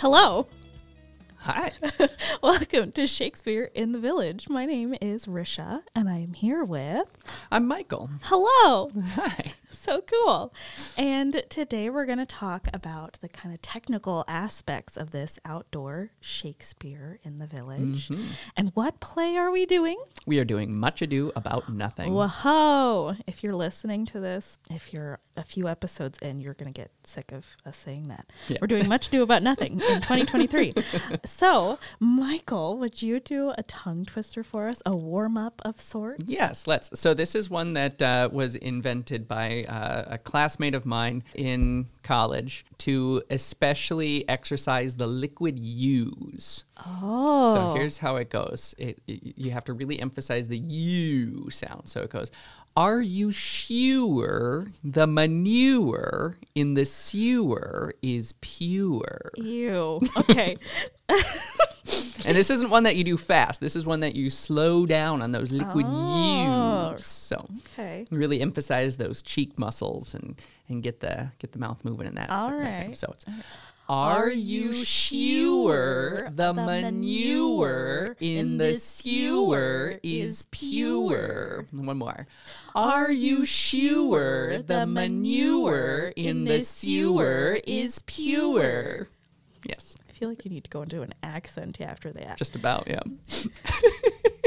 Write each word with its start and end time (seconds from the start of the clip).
Hello. 0.00 0.46
Hi. 1.40 1.72
Welcome 2.42 2.92
to 2.92 3.06
Shakespeare 3.06 3.70
in 3.74 3.92
the 3.92 3.98
Village. 3.98 4.48
My 4.48 4.64
name 4.64 4.94
is 4.98 5.26
Risha, 5.26 5.82
and 5.94 6.08
I 6.08 6.20
am 6.20 6.32
here 6.32 6.64
with. 6.64 7.06
I'm 7.52 7.68
Michael. 7.68 8.08
Hello. 8.22 8.90
Hi. 9.14 9.52
So 9.70 10.00
cool. 10.00 10.54
And 10.96 11.44
today 11.50 11.90
we're 11.90 12.06
going 12.06 12.18
to 12.18 12.26
talk 12.26 12.68
about 12.72 13.18
the 13.20 13.28
kind 13.28 13.54
of 13.54 13.60
technical 13.60 14.24
aspects 14.26 14.96
of 14.96 15.10
this 15.10 15.38
outdoor 15.44 16.12
Shakespeare 16.20 17.18
in 17.22 17.38
the 17.38 17.46
Village. 17.46 18.08
Mm-hmm. 18.08 18.24
And 18.56 18.70
what 18.72 19.00
play 19.00 19.36
are 19.36 19.50
we 19.50 19.66
doing? 19.66 20.02
We 20.26 20.38
are 20.38 20.44
doing 20.44 20.74
Much 20.74 21.02
Ado 21.02 21.30
About 21.36 21.70
Nothing. 21.70 22.12
Whoa. 22.12 23.16
If 23.26 23.44
you're 23.44 23.54
listening 23.54 24.06
to 24.06 24.20
this, 24.20 24.58
if 24.70 24.92
you're 24.92 25.20
a 25.40 25.42
few 25.42 25.66
episodes 25.66 26.18
in, 26.20 26.40
you're 26.40 26.54
going 26.54 26.72
to 26.72 26.78
get 26.78 26.90
sick 27.02 27.32
of 27.32 27.46
us 27.64 27.76
saying 27.76 28.08
that. 28.08 28.26
Yeah. 28.48 28.58
We're 28.60 28.66
doing 28.66 28.86
Much 28.88 29.08
Ado 29.08 29.22
About 29.22 29.42
Nothing 29.42 29.72
in 29.72 29.78
2023. 30.02 30.74
so, 31.24 31.78
Michael, 31.98 32.76
would 32.78 33.00
you 33.00 33.20
do 33.20 33.52
a 33.56 33.62
tongue 33.62 34.04
twister 34.04 34.44
for 34.44 34.68
us? 34.68 34.82
A 34.84 34.94
warm 34.94 35.36
up 35.38 35.62
of 35.64 35.80
sorts? 35.80 36.24
Yes, 36.26 36.66
let's. 36.66 36.90
So, 37.00 37.14
this 37.14 37.34
is 37.34 37.48
one 37.48 37.72
that 37.72 38.00
uh, 38.02 38.28
was 38.30 38.54
invented 38.56 39.26
by 39.26 39.64
uh, 39.64 40.04
a 40.08 40.18
classmate 40.18 40.74
of 40.74 40.84
mine 40.84 41.22
in 41.34 41.86
college 42.02 42.64
to 42.78 43.22
especially 43.30 44.28
exercise 44.28 44.96
the 44.96 45.06
liquid 45.06 45.58
U's. 45.58 46.64
Oh. 47.02 47.54
So, 47.54 47.74
here's 47.74 47.98
how 47.98 48.16
it 48.16 48.30
goes 48.30 48.74
it, 48.78 49.00
it- 49.06 49.34
you 49.36 49.50
have 49.52 49.64
to 49.64 49.72
really 49.72 49.98
emphasize 50.00 50.48
the 50.48 50.58
U 50.58 51.48
sound. 51.50 51.88
So, 51.88 52.02
it 52.02 52.10
goes, 52.10 52.30
Are 52.80 53.02
you 53.02 53.30
sure 53.30 54.68
the 54.82 55.06
manure 55.06 56.38
in 56.54 56.72
the 56.72 56.86
sewer 56.86 57.92
is 58.00 58.32
pure? 58.40 59.32
Ew. 59.36 60.00
Okay. 60.16 60.56
And 62.26 62.36
this 62.36 62.50
isn't 62.50 62.70
one 62.70 62.82
that 62.84 62.96
you 62.96 63.04
do 63.04 63.16
fast. 63.16 63.60
This 63.60 63.74
is 63.74 63.86
one 63.86 64.00
that 64.00 64.14
you 64.14 64.28
slow 64.30 64.84
down 64.86 65.22
on 65.22 65.32
those 65.32 65.50
liquid 65.52 65.86
Oh. 65.88 66.92
U's. 66.92 67.06
So 67.06 67.48
okay. 67.72 68.04
really 68.10 68.40
emphasize 68.40 68.98
those 68.98 69.22
cheek 69.22 69.58
muscles 69.58 70.14
and 70.14 70.40
and 70.68 70.82
get 70.82 71.00
the 71.00 71.32
get 71.38 71.52
the 71.52 71.58
mouth 71.58 71.82
moving 71.84 72.06
in 72.06 72.14
that. 72.16 72.30
All 72.30 72.50
that 72.50 72.56
right. 72.56 72.96
So 72.96 73.10
it's 73.12 73.24
are 73.90 74.30
you 74.30 74.72
sure 74.72 76.30
the 76.30 76.54
manure 76.54 78.14
in 78.20 78.56
the 78.56 78.76
sewer 78.76 79.98
is 80.04 80.46
pure? 80.52 81.66
One 81.72 81.98
more. 81.98 82.28
Are 82.76 83.10
you 83.10 83.44
sure 83.44 84.58
the 84.58 84.86
manure 84.86 86.12
in 86.14 86.44
the 86.44 86.60
sewer 86.60 87.58
is 87.66 87.98
pure? 88.06 89.08
Yes, 89.64 89.96
I 90.08 90.12
feel 90.12 90.28
like 90.28 90.44
you 90.44 90.52
need 90.52 90.62
to 90.64 90.70
go 90.70 90.82
into 90.82 91.02
an 91.02 91.12
accent 91.24 91.80
after 91.80 92.12
that. 92.12 92.38
just 92.38 92.54
about, 92.54 92.86
yeah. 92.86 93.02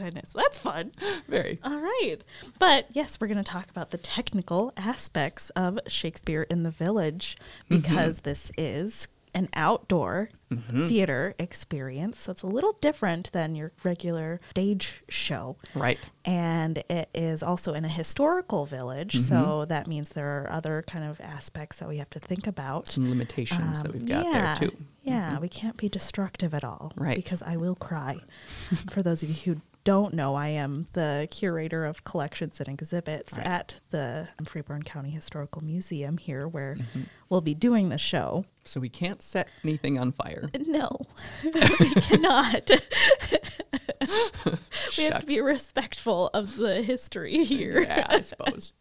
Goodness, 0.00 0.30
that's 0.34 0.58
fun. 0.58 0.92
Very. 1.28 1.58
All 1.62 1.78
right. 1.78 2.16
But 2.58 2.86
yes, 2.92 3.20
we're 3.20 3.26
going 3.26 3.36
to 3.36 3.44
talk 3.44 3.68
about 3.70 3.90
the 3.90 3.98
technical 3.98 4.72
aspects 4.76 5.50
of 5.50 5.78
Shakespeare 5.86 6.42
in 6.42 6.62
the 6.62 6.70
Village 6.70 7.36
mm-hmm. 7.64 7.76
because 7.76 8.20
this 8.20 8.50
is 8.56 9.08
an 9.34 9.48
outdoor 9.54 10.30
mm-hmm. 10.52 10.88
theater 10.88 11.34
experience. 11.38 12.20
So 12.20 12.32
it's 12.32 12.42
a 12.42 12.46
little 12.46 12.72
different 12.80 13.32
than 13.32 13.54
your 13.54 13.72
regular 13.84 14.40
stage 14.50 15.02
show. 15.08 15.56
Right. 15.74 15.98
And 16.24 16.78
it 16.88 17.08
is 17.14 17.42
also 17.42 17.74
in 17.74 17.84
a 17.84 17.88
historical 17.88 18.66
village. 18.66 19.20
So 19.20 19.34
mm-hmm. 19.34 19.68
that 19.68 19.86
means 19.86 20.10
there 20.10 20.42
are 20.42 20.50
other 20.50 20.82
kind 20.86 21.04
of 21.04 21.20
aspects 21.20 21.78
that 21.78 21.88
we 21.88 21.98
have 21.98 22.10
to 22.10 22.18
think 22.18 22.46
about. 22.46 22.88
Some 22.88 23.08
limitations 23.08 23.82
that 23.82 23.88
Um, 23.88 23.92
we've 23.92 24.06
got 24.06 24.26
um, 24.26 24.32
yeah, 24.32 24.54
there 24.58 24.68
too. 24.68 24.76
Yeah, 25.02 25.38
we 25.38 25.48
can't 25.48 25.76
be 25.76 25.88
destructive 25.88 26.52
at 26.54 26.64
all. 26.64 26.92
Right. 26.96 27.16
Because 27.16 27.42
I 27.42 27.56
will 27.56 27.74
cry. 27.74 28.18
For 28.90 29.02
those 29.02 29.22
of 29.22 29.28
you 29.28 29.54
who 29.54 29.60
don't 29.84 30.12
know, 30.14 30.34
I 30.34 30.48
am 30.48 30.86
the 30.92 31.26
curator 31.30 31.84
of 31.86 32.04
collections 32.04 32.60
and 32.60 32.68
exhibits 32.68 33.32
Right. 33.32 33.46
at 33.46 33.80
the 33.90 34.28
Freeborn 34.44 34.82
County 34.82 35.10
Historical 35.10 35.62
Museum 35.64 36.18
here, 36.18 36.46
where 36.46 36.74
Mm-hmm. 36.76 37.02
we'll 37.28 37.40
be 37.40 37.54
doing 37.54 37.88
the 37.88 37.98
show. 37.98 38.44
So 38.64 38.78
we 38.80 38.88
can't 38.88 39.22
set 39.22 39.48
anything 39.64 39.98
on 39.98 40.12
fire. 40.12 40.48
No, 40.66 41.00
we 41.44 41.50
cannot. 41.94 42.70
we 44.98 45.04
have 45.04 45.20
to 45.20 45.26
be 45.26 45.40
respectful 45.40 46.28
of 46.34 46.56
the 46.56 46.82
history 46.82 47.44
here. 47.44 47.80
yeah, 47.82 48.06
I 48.08 48.20
suppose. 48.20 48.72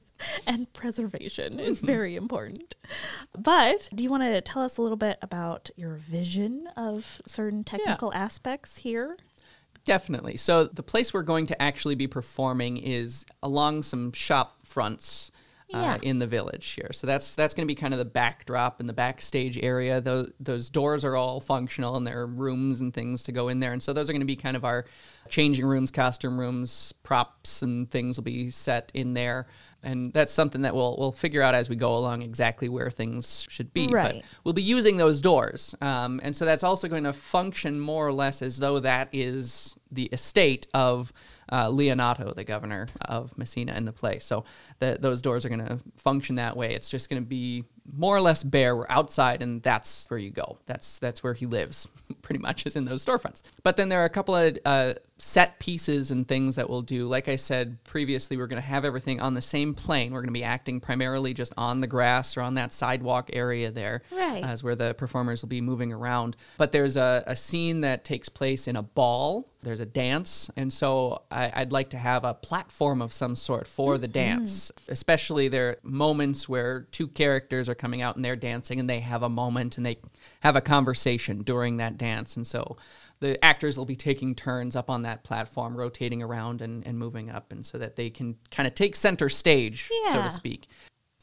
and 0.45 0.71
preservation 0.73 1.53
Mm-hmm. 1.53 1.59
is 1.61 1.79
very 1.79 2.15
important. 2.15 2.75
But 3.37 3.89
do 3.95 4.03
you 4.03 4.09
want 4.09 4.23
to 4.23 4.41
tell 4.41 4.61
us 4.61 4.77
a 4.77 4.81
little 4.81 4.97
bit 4.97 5.17
about 5.21 5.69
your 5.77 5.95
vision 5.95 6.67
of 6.75 7.21
certain 7.25 7.63
technical 7.63 8.13
aspects 8.13 8.77
here? 8.77 9.17
Definitely. 9.85 10.37
So 10.37 10.65
the 10.65 10.83
place 10.83 11.13
we're 11.13 11.21
going 11.23 11.45
to 11.47 11.61
actually 11.61 11.95
be 11.95 12.07
performing 12.07 12.77
is 12.77 13.25
along 13.41 13.83
some 13.83 14.11
shop 14.11 14.59
fronts. 14.63 15.31
Yeah. 15.71 15.93
Uh, 15.93 15.97
in 16.01 16.17
the 16.17 16.25
village 16.25 16.67
here, 16.71 16.89
so 16.93 17.05
that's 17.05 17.35
that's 17.35 17.53
going 17.53 17.67
to 17.67 17.71
be 17.71 17.75
kind 17.75 17.93
of 17.93 17.99
the 17.99 18.05
backdrop 18.05 18.79
and 18.79 18.89
the 18.89 18.93
backstage 18.93 19.55
area. 19.61 20.01
Those 20.01 20.31
those 20.39 20.67
doors 20.67 21.05
are 21.05 21.15
all 21.15 21.39
functional, 21.39 21.95
and 21.95 22.07
there 22.07 22.21
are 22.21 22.25
rooms 22.25 22.81
and 22.81 22.91
things 22.91 23.21
to 23.25 23.31
go 23.31 23.49
in 23.49 23.59
there. 23.59 23.71
And 23.71 23.83
so 23.83 23.93
those 23.93 24.09
are 24.09 24.11
going 24.11 24.21
to 24.21 24.25
be 24.25 24.35
kind 24.35 24.57
of 24.57 24.65
our 24.65 24.85
changing 25.29 25.67
rooms, 25.67 25.91
costume 25.91 26.39
rooms, 26.39 26.91
props 27.03 27.61
and 27.61 27.89
things 27.91 28.17
will 28.17 28.23
be 28.23 28.49
set 28.49 28.91
in 28.95 29.13
there. 29.13 29.45
And 29.83 30.11
that's 30.13 30.33
something 30.33 30.63
that 30.63 30.75
we'll 30.75 30.97
we'll 30.97 31.11
figure 31.11 31.41
out 31.41 31.55
as 31.55 31.69
we 31.69 31.75
go 31.75 31.95
along 31.95 32.21
exactly 32.21 32.67
where 32.67 32.91
things 32.91 33.45
should 33.49 33.73
be. 33.73 33.87
Right. 33.87 34.15
But 34.15 34.25
we'll 34.43 34.53
be 34.53 34.61
using 34.61 34.97
those 34.97 35.21
doors. 35.21 35.73
Um, 35.81 36.19
and 36.23 36.35
so 36.35 36.45
that's 36.45 36.63
also 36.63 36.87
going 36.87 37.05
to 37.05 37.13
function 37.13 37.79
more 37.79 38.07
or 38.07 38.13
less 38.13 38.41
as 38.41 38.59
though 38.59 38.79
that 38.79 39.09
is 39.13 39.75
the 39.91 40.05
estate 40.05 40.67
of 40.73 41.11
uh, 41.49 41.67
Leonato, 41.67 42.35
the 42.35 42.43
governor 42.43 42.87
of 43.01 43.37
Messina 43.37 43.73
in 43.73 43.85
the 43.85 43.91
play. 43.91 44.19
So 44.19 44.43
the, 44.79 44.97
those 44.99 45.21
doors 45.21 45.45
are 45.45 45.49
going 45.49 45.65
to 45.65 45.79
function 45.97 46.35
that 46.35 46.55
way. 46.55 46.73
It's 46.73 46.89
just 46.89 47.09
going 47.09 47.21
to 47.21 47.27
be 47.27 47.63
more 47.95 48.15
or 48.15 48.21
less 48.21 48.43
bare. 48.43 48.75
We're 48.75 48.85
outside, 48.89 49.41
and 49.41 49.61
that's 49.63 50.05
where 50.09 50.19
you 50.19 50.31
go. 50.31 50.57
That's 50.65 50.99
that's 50.99 51.23
where 51.23 51.33
he 51.33 51.45
lives, 51.45 51.87
pretty 52.21 52.39
much, 52.39 52.65
is 52.65 52.75
in 52.75 52.85
those 52.85 53.05
storefronts. 53.05 53.41
But 53.63 53.77
then 53.77 53.89
there 53.89 54.01
are 54.01 54.05
a 54.05 54.09
couple 54.09 54.35
of 54.35 54.57
uh, 54.65 54.93
set 55.17 55.59
pieces 55.59 56.11
and 56.11 56.27
things 56.27 56.55
that 56.55 56.69
we'll 56.69 56.81
do. 56.81 57.05
Like 57.07 57.27
I 57.27 57.35
said 57.35 57.83
previously, 57.83 58.37
we're 58.37 58.47
going 58.47 58.61
to 58.61 58.67
have 58.67 58.85
everything 58.85 59.19
on 59.19 59.33
the 59.33 59.41
same 59.41 59.73
plane. 59.73 60.13
We're 60.13 60.21
going 60.21 60.27
to 60.33 60.39
be 60.39 60.43
acting 60.45 60.79
primarily 60.79 61.33
just 61.33 61.53
on 61.57 61.81
the 61.81 61.87
grass 61.87 62.37
or 62.37 62.41
on 62.41 62.53
that 62.55 62.71
sidewalk 62.71 63.29
area 63.33 63.69
there 63.71 64.01
Right. 64.11 64.43
as 64.43 64.63
where 64.63 64.75
the 64.75 64.93
performers 64.93 65.41
will 65.41 65.49
be 65.49 65.59
moving 65.61 65.91
around. 65.91 66.37
But 66.57 66.71
there's 66.71 66.95
a, 66.95 67.23
a 67.27 67.35
scene 67.35 67.81
that 67.81 68.05
takes 68.05 68.29
place 68.29 68.67
in 68.67 68.75
a 68.77 68.81
ball. 68.83 69.49
There's 69.61 69.81
a 69.81 69.85
dance, 69.85 70.49
and 70.55 70.71
so 70.71 71.23
I, 71.29 71.51
I'd 71.53 71.73
like 71.73 71.89
to 71.89 71.97
have 71.97 72.23
a 72.23 72.33
platform 72.33 73.01
of 73.01 73.11
some 73.11 73.35
sort 73.35 73.67
for 73.67 73.97
the 73.97 74.07
dance. 74.07 74.71
Especially 74.87 75.49
there 75.49 75.69
are 75.71 75.77
moments 75.83 76.47
where 76.47 76.87
two 76.93 77.09
characters 77.09 77.67
are 77.67 77.75
coming 77.79 78.03
out 78.03 78.15
and 78.15 78.23
they're 78.23 78.35
dancing, 78.35 78.79
and 78.79 78.87
they 78.87 78.99
have 78.99 79.23
a 79.23 79.29
moment 79.29 79.77
and 79.77 79.85
they 79.85 79.97
have 80.41 80.55
a 80.55 80.61
conversation 80.61 81.41
during 81.41 81.77
that 81.77 81.97
dance, 81.97 82.37
and 82.37 82.45
so 82.45 82.77
the 83.19 83.43
actors 83.43 83.77
will 83.77 83.85
be 83.85 83.95
taking 83.95 84.35
turns 84.35 84.75
up 84.75 84.89
on 84.89 85.01
that 85.01 85.23
platform, 85.23 85.75
rotating 85.75 86.21
around 86.21 86.61
and, 86.61 86.85
and 86.85 86.97
moving 86.97 87.29
up, 87.29 87.51
and 87.51 87.65
so 87.65 87.77
that 87.77 87.95
they 87.95 88.09
can 88.09 88.35
kind 88.51 88.67
of 88.67 88.75
take 88.75 88.95
center 88.95 89.29
stage, 89.29 89.89
so 90.11 90.21
to 90.21 90.29
speak. 90.29 90.67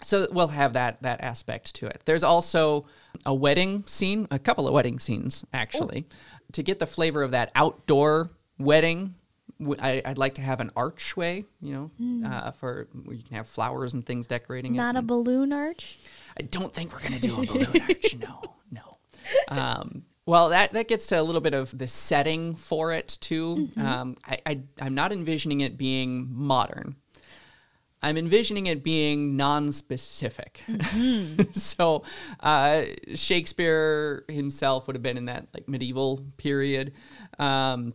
So 0.02 0.26
we'll 0.30 0.48
have 0.48 0.74
that 0.74 1.00
that 1.02 1.22
aspect 1.22 1.74
to 1.76 1.86
it. 1.86 2.02
There's 2.04 2.22
also 2.22 2.86
a 3.24 3.34
wedding 3.34 3.84
scene, 3.86 4.26
a 4.30 4.38
couple 4.38 4.66
of 4.66 4.74
wedding 4.74 4.98
scenes 4.98 5.44
actually, 5.54 6.06
to 6.52 6.62
get 6.62 6.78
the 6.78 6.86
flavor 6.86 7.22
of 7.22 7.30
that 7.30 7.50
outdoor 7.54 8.30
wedding. 8.58 9.14
I, 9.80 10.02
would 10.04 10.18
like 10.18 10.34
to 10.34 10.42
have 10.42 10.60
an 10.60 10.70
archway, 10.76 11.46
you 11.62 11.72
know, 11.72 12.26
uh, 12.28 12.50
for 12.50 12.88
where 13.04 13.16
you 13.16 13.22
can 13.22 13.36
have 13.36 13.48
flowers 13.48 13.94
and 13.94 14.04
things 14.04 14.26
decorating 14.26 14.74
it. 14.74 14.76
Not 14.76 14.96
a 14.96 15.02
balloon 15.02 15.50
arch? 15.50 15.96
I 16.38 16.42
don't 16.42 16.72
think 16.72 16.92
we're 16.92 17.02
gonna 17.02 17.20
do 17.20 17.42
a 17.42 17.46
balloon 17.46 17.66
arch. 17.82 18.16
No, 18.16 18.54
no. 18.70 18.98
Um, 19.48 20.04
well, 20.26 20.48
that 20.50 20.72
that 20.72 20.88
gets 20.88 21.06
to 21.08 21.20
a 21.20 21.22
little 21.22 21.40
bit 21.40 21.54
of 21.54 21.76
the 21.76 21.86
setting 21.86 22.54
for 22.54 22.92
it 22.92 23.18
too. 23.20 23.68
Um, 23.76 24.16
I, 24.24 24.38
I 24.44 24.60
I'm 24.80 24.94
not 24.94 25.12
envisioning 25.12 25.60
it 25.60 25.78
being 25.78 26.28
modern. 26.30 26.96
I'm 28.02 28.16
envisioning 28.18 28.66
it 28.66 28.84
being 28.84 29.36
non-specific. 29.36 30.62
so 31.54 32.04
uh, 32.40 32.82
Shakespeare 33.14 34.24
himself 34.28 34.86
would 34.86 34.94
have 34.94 35.02
been 35.02 35.16
in 35.16 35.24
that 35.24 35.48
like 35.54 35.68
medieval 35.68 36.24
period. 36.36 36.92
Um, 37.38 37.94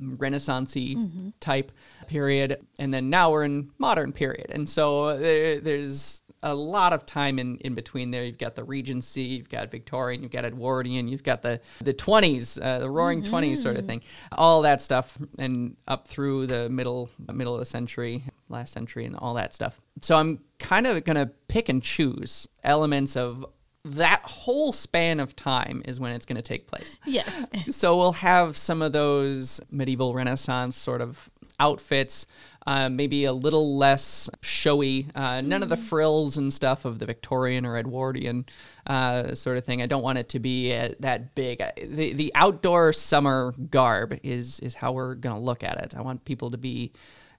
Renaissancey 0.00 1.32
type 1.40 1.70
period, 2.06 2.56
and 2.78 2.92
then 2.92 3.10
now 3.10 3.30
we're 3.30 3.44
in 3.44 3.70
modern 3.78 4.12
period, 4.12 4.46
and 4.50 4.68
so 4.68 5.18
there, 5.18 5.60
there's 5.60 6.21
a 6.42 6.54
lot 6.54 6.92
of 6.92 7.06
time 7.06 7.38
in, 7.38 7.56
in 7.58 7.74
between 7.74 8.10
there. 8.10 8.24
You've 8.24 8.38
got 8.38 8.54
the 8.54 8.64
Regency, 8.64 9.22
you've 9.22 9.48
got 9.48 9.70
Victorian, 9.70 10.22
you've 10.22 10.32
got 10.32 10.44
Edwardian, 10.44 11.08
you've 11.08 11.22
got 11.22 11.42
the 11.42 11.60
the 11.80 11.92
twenties, 11.92 12.58
uh, 12.60 12.78
the 12.80 12.90
Roaring 12.90 13.22
20s 13.22 13.58
sort 13.58 13.76
of 13.76 13.86
thing, 13.86 14.02
all 14.32 14.62
that 14.62 14.80
stuff, 14.80 15.18
and 15.38 15.76
up 15.86 16.08
through 16.08 16.46
the 16.46 16.68
middle 16.68 17.10
middle 17.32 17.54
of 17.54 17.60
the 17.60 17.66
century, 17.66 18.24
last 18.48 18.72
century, 18.72 19.04
and 19.04 19.16
all 19.16 19.34
that 19.34 19.54
stuff. 19.54 19.80
So 20.00 20.16
I'm 20.16 20.40
kind 20.58 20.86
of 20.86 21.04
gonna 21.04 21.30
pick 21.48 21.68
and 21.68 21.82
choose 21.82 22.48
elements 22.64 23.16
of 23.16 23.46
that 23.84 24.22
whole 24.24 24.72
span 24.72 25.18
of 25.18 25.34
time 25.34 25.82
is 25.86 25.98
when 25.98 26.12
it's 26.12 26.24
going 26.24 26.36
to 26.36 26.42
take 26.42 26.68
place. 26.68 26.98
Yes. 27.04 27.76
so 27.76 27.96
we'll 27.96 28.12
have 28.12 28.56
some 28.56 28.80
of 28.80 28.92
those 28.92 29.60
medieval 29.70 30.14
Renaissance 30.14 30.76
sort 30.76 31.00
of 31.00 31.28
outfits, 31.58 32.26
uh, 32.66 32.88
maybe 32.88 33.24
a 33.24 33.32
little 33.32 33.76
less 33.76 34.30
showy. 34.42 35.08
Uh, 35.14 35.40
none 35.40 35.62
of 35.62 35.68
the 35.68 35.76
frills 35.76 36.36
and 36.36 36.52
stuff 36.52 36.84
of 36.84 36.98
the 36.98 37.06
Victorian 37.06 37.66
or 37.66 37.76
Edwardian 37.76 38.46
uh, 38.86 39.34
sort 39.34 39.56
of 39.58 39.64
thing. 39.64 39.82
I 39.82 39.86
don't 39.86 40.02
want 40.02 40.18
it 40.18 40.28
to 40.30 40.38
be 40.38 40.74
uh, 40.74 40.90
that 41.00 41.34
big. 41.34 41.62
The 41.76 42.12
the 42.12 42.32
outdoor 42.34 42.92
summer 42.92 43.54
garb 43.70 44.18
is 44.22 44.60
is 44.60 44.74
how 44.74 44.92
we're 44.92 45.14
going 45.14 45.36
to 45.36 45.42
look 45.42 45.62
at 45.62 45.78
it. 45.84 45.94
I 45.96 46.02
want 46.02 46.24
people 46.24 46.50
to 46.50 46.58
be 46.58 46.92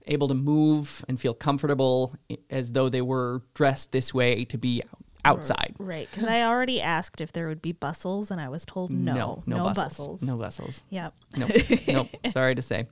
able 0.08 0.28
to 0.28 0.34
move 0.34 1.06
and 1.08 1.20
feel 1.20 1.34
comfortable 1.34 2.14
as 2.50 2.74
though 2.74 2.90
they 2.90 3.02
were 3.02 3.42
dressed 3.54 3.94
this 3.94 4.14
way 4.14 4.44
to 4.46 4.58
be 4.58 4.84
outside. 5.26 5.76
Right. 5.80 6.10
Because 6.12 6.28
I 6.28 6.44
already 6.44 6.82
asked 6.82 7.22
if 7.22 7.32
there 7.32 7.48
would 7.48 7.62
be 7.62 7.72
bustles, 7.72 8.32
and 8.32 8.42
I 8.42 8.50
was 8.50 8.66
told 8.66 8.92
no. 8.92 9.44
no, 9.46 9.58
bustles. 9.58 9.76
bustles. 9.76 10.22
No 10.22 10.38
bustles. 10.38 10.84
Yep. 10.90 11.14
Nope. 11.38 11.52
nope. 11.88 12.08
Sorry 12.28 12.56
to 12.56 12.62
say. 12.62 12.88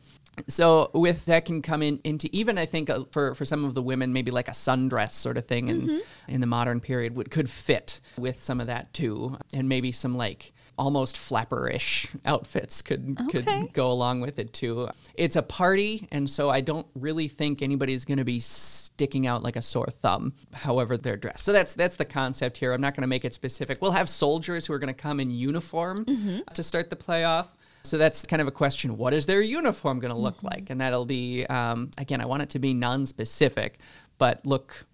So 0.47 0.89
with 0.93 1.25
that 1.25 1.45
can 1.45 1.61
come 1.61 1.81
in 1.83 1.99
into 2.03 2.29
even 2.35 2.57
I 2.57 2.65
think 2.65 2.89
uh, 2.89 3.03
for 3.11 3.35
for 3.35 3.43
some 3.45 3.65
of 3.65 3.73
the 3.73 3.81
women 3.81 4.13
maybe 4.13 4.31
like 4.31 4.47
a 4.47 4.51
sundress 4.51 5.11
sort 5.11 5.37
of 5.37 5.45
thing 5.45 5.67
in 5.67 5.81
Mm-hmm. 5.81 6.31
in 6.33 6.41
the 6.41 6.47
modern 6.47 6.79
period 6.79 7.15
would 7.15 7.29
could 7.31 7.49
fit 7.49 7.99
with 8.17 8.41
some 8.43 8.61
of 8.61 8.67
that 8.67 8.93
too 8.93 9.37
and 9.53 9.67
maybe 9.67 9.91
some 9.91 10.15
like 10.15 10.53
almost 10.77 11.15
flapperish 11.17 12.07
outfits 12.25 12.81
could 12.81 13.17
Okay. 13.27 13.41
could 13.43 13.73
go 13.73 13.91
along 13.91 14.21
with 14.21 14.39
it 14.39 14.53
too. 14.53 14.87
It's 15.15 15.35
a 15.35 15.41
party 15.41 16.07
and 16.11 16.29
so 16.29 16.49
I 16.49 16.61
don't 16.61 16.87
really 16.95 17.27
think 17.27 17.61
anybody's 17.61 18.05
going 18.05 18.17
to 18.19 18.25
be 18.25 18.39
sticking 18.39 19.27
out 19.27 19.43
like 19.43 19.57
a 19.57 19.61
sore 19.61 19.87
thumb 19.87 20.33
however 20.53 20.97
they're 20.97 21.17
dressed. 21.17 21.43
So 21.43 21.51
that's 21.51 21.73
that's 21.73 21.97
the 21.97 22.05
concept 22.05 22.57
here. 22.57 22.71
I'm 22.73 22.81
not 22.81 22.95
going 22.95 23.01
to 23.03 23.07
make 23.07 23.25
it 23.25 23.33
specific. 23.33 23.81
We'll 23.81 23.91
have 23.91 24.07
soldiers 24.09 24.65
who 24.65 24.73
are 24.73 24.79
going 24.79 24.93
to 24.95 25.01
come 25.01 25.19
in 25.19 25.29
uniform 25.29 26.05
to 26.53 26.63
start 26.63 26.89
the 26.89 26.95
playoff. 26.95 27.47
So 27.83 27.97
that's 27.97 28.25
kind 28.25 28.41
of 28.41 28.47
a 28.47 28.51
question. 28.51 28.97
What 28.97 29.13
is 29.13 29.25
their 29.25 29.41
uniform 29.41 29.99
going 29.99 30.13
to 30.13 30.19
look 30.19 30.37
Mm-hmm. 30.37 30.47
like? 30.47 30.69
And 30.69 30.79
that'll 30.81 31.05
be, 31.05 31.45
um, 31.47 31.91
again, 31.97 32.21
I 32.21 32.25
want 32.25 32.43
it 32.43 32.49
to 32.51 32.59
be 32.59 32.73
non 32.73 33.05
specific, 33.05 33.79
but 34.17 34.45
look 34.45 34.85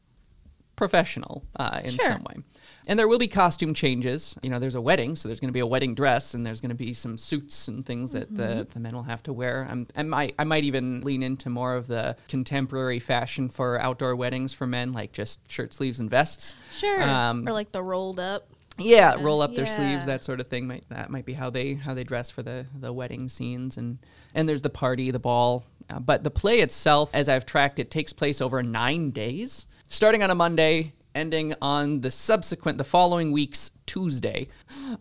professional 0.75 1.43
uh, 1.55 1.81
in 1.83 1.91
Sure. 1.97 2.05
some 2.07 2.23
way. 2.23 2.35
And 2.87 2.97
there 2.97 3.07
will 3.07 3.17
be 3.17 3.27
costume 3.27 3.73
changes. 3.73 4.35
You 4.41 4.49
know, 4.49 4.59
there's 4.59 4.75
a 4.75 4.79
wedding, 4.81 5.15
so 5.15 5.27
there's 5.27 5.39
going 5.41 5.49
to 5.49 5.53
be 5.53 5.59
a 5.59 5.65
wedding 5.67 5.95
dress, 5.95 6.33
and 6.33 6.45
there's 6.45 6.61
going 6.61 6.69
to 6.69 6.75
be 6.75 6.93
some 6.93 7.17
suits 7.17 7.67
and 7.67 7.85
things 7.85 8.11
that 8.11 8.33
the, 8.33 8.43
Mm-hmm. 8.43 8.69
the 8.73 8.79
men 8.79 8.93
will 8.95 9.03
have 9.03 9.23
to 9.23 9.33
wear. 9.33 9.67
I'm, 9.69 9.87
I 9.95 10.03
might 10.03 10.35
I 10.39 10.43
might 10.45 10.63
even 10.63 11.01
lean 11.01 11.23
into 11.23 11.49
more 11.49 11.75
of 11.75 11.87
the 11.87 12.15
contemporary 12.29 12.99
fashion 12.99 13.49
for 13.49 13.79
outdoor 13.81 14.15
weddings 14.15 14.53
for 14.53 14.65
men, 14.67 14.93
like 14.93 15.11
just 15.11 15.39
shirt 15.51 15.73
sleeves 15.73 15.99
and 15.99 16.09
vests. 16.09 16.55
Sure. 16.77 17.01
Um, 17.03 17.45
or 17.47 17.51
like 17.51 17.71
the 17.71 17.81
rolled 17.83 18.19
up. 18.19 18.47
Yeah, 18.77 19.15
roll 19.19 19.41
up 19.41 19.55
their 19.55 19.65
sleeves, 19.65 20.05
that 20.05 20.23
sort 20.23 20.39
of 20.39 20.47
thing. 20.47 20.67
Might, 20.67 20.87
that 20.89 21.09
might 21.09 21.25
be 21.25 21.33
how 21.33 21.49
they 21.49 21.73
how 21.73 21.93
they 21.93 22.03
dress 22.03 22.29
for 22.31 22.43
the 22.43 22.65
the 22.79 22.93
wedding 22.93 23.29
scenes, 23.29 23.77
and 23.77 23.97
and 24.33 24.47
there's 24.47 24.61
the 24.61 24.69
party, 24.69 25.11
the 25.11 25.19
ball. 25.19 25.65
Uh, 25.89 25.99
but 25.99 26.23
the 26.23 26.31
play 26.31 26.59
itself, 26.59 27.09
as 27.13 27.29
I've 27.29 27.45
tracked 27.45 27.79
it, 27.79 27.89
takes 27.89 28.13
place 28.13 28.41
over 28.41 28.61
nine 28.61 29.11
days, 29.11 29.67
starting 29.87 30.21
on 30.21 30.29
a 30.29 30.35
Monday, 30.35 30.93
ending 31.17 31.55
on 31.61 32.01
the 32.01 32.11
subsequent, 32.11 32.77
the 32.77 32.83
following 32.83 33.31
week's 33.31 33.71
Tuesday. 33.87 34.49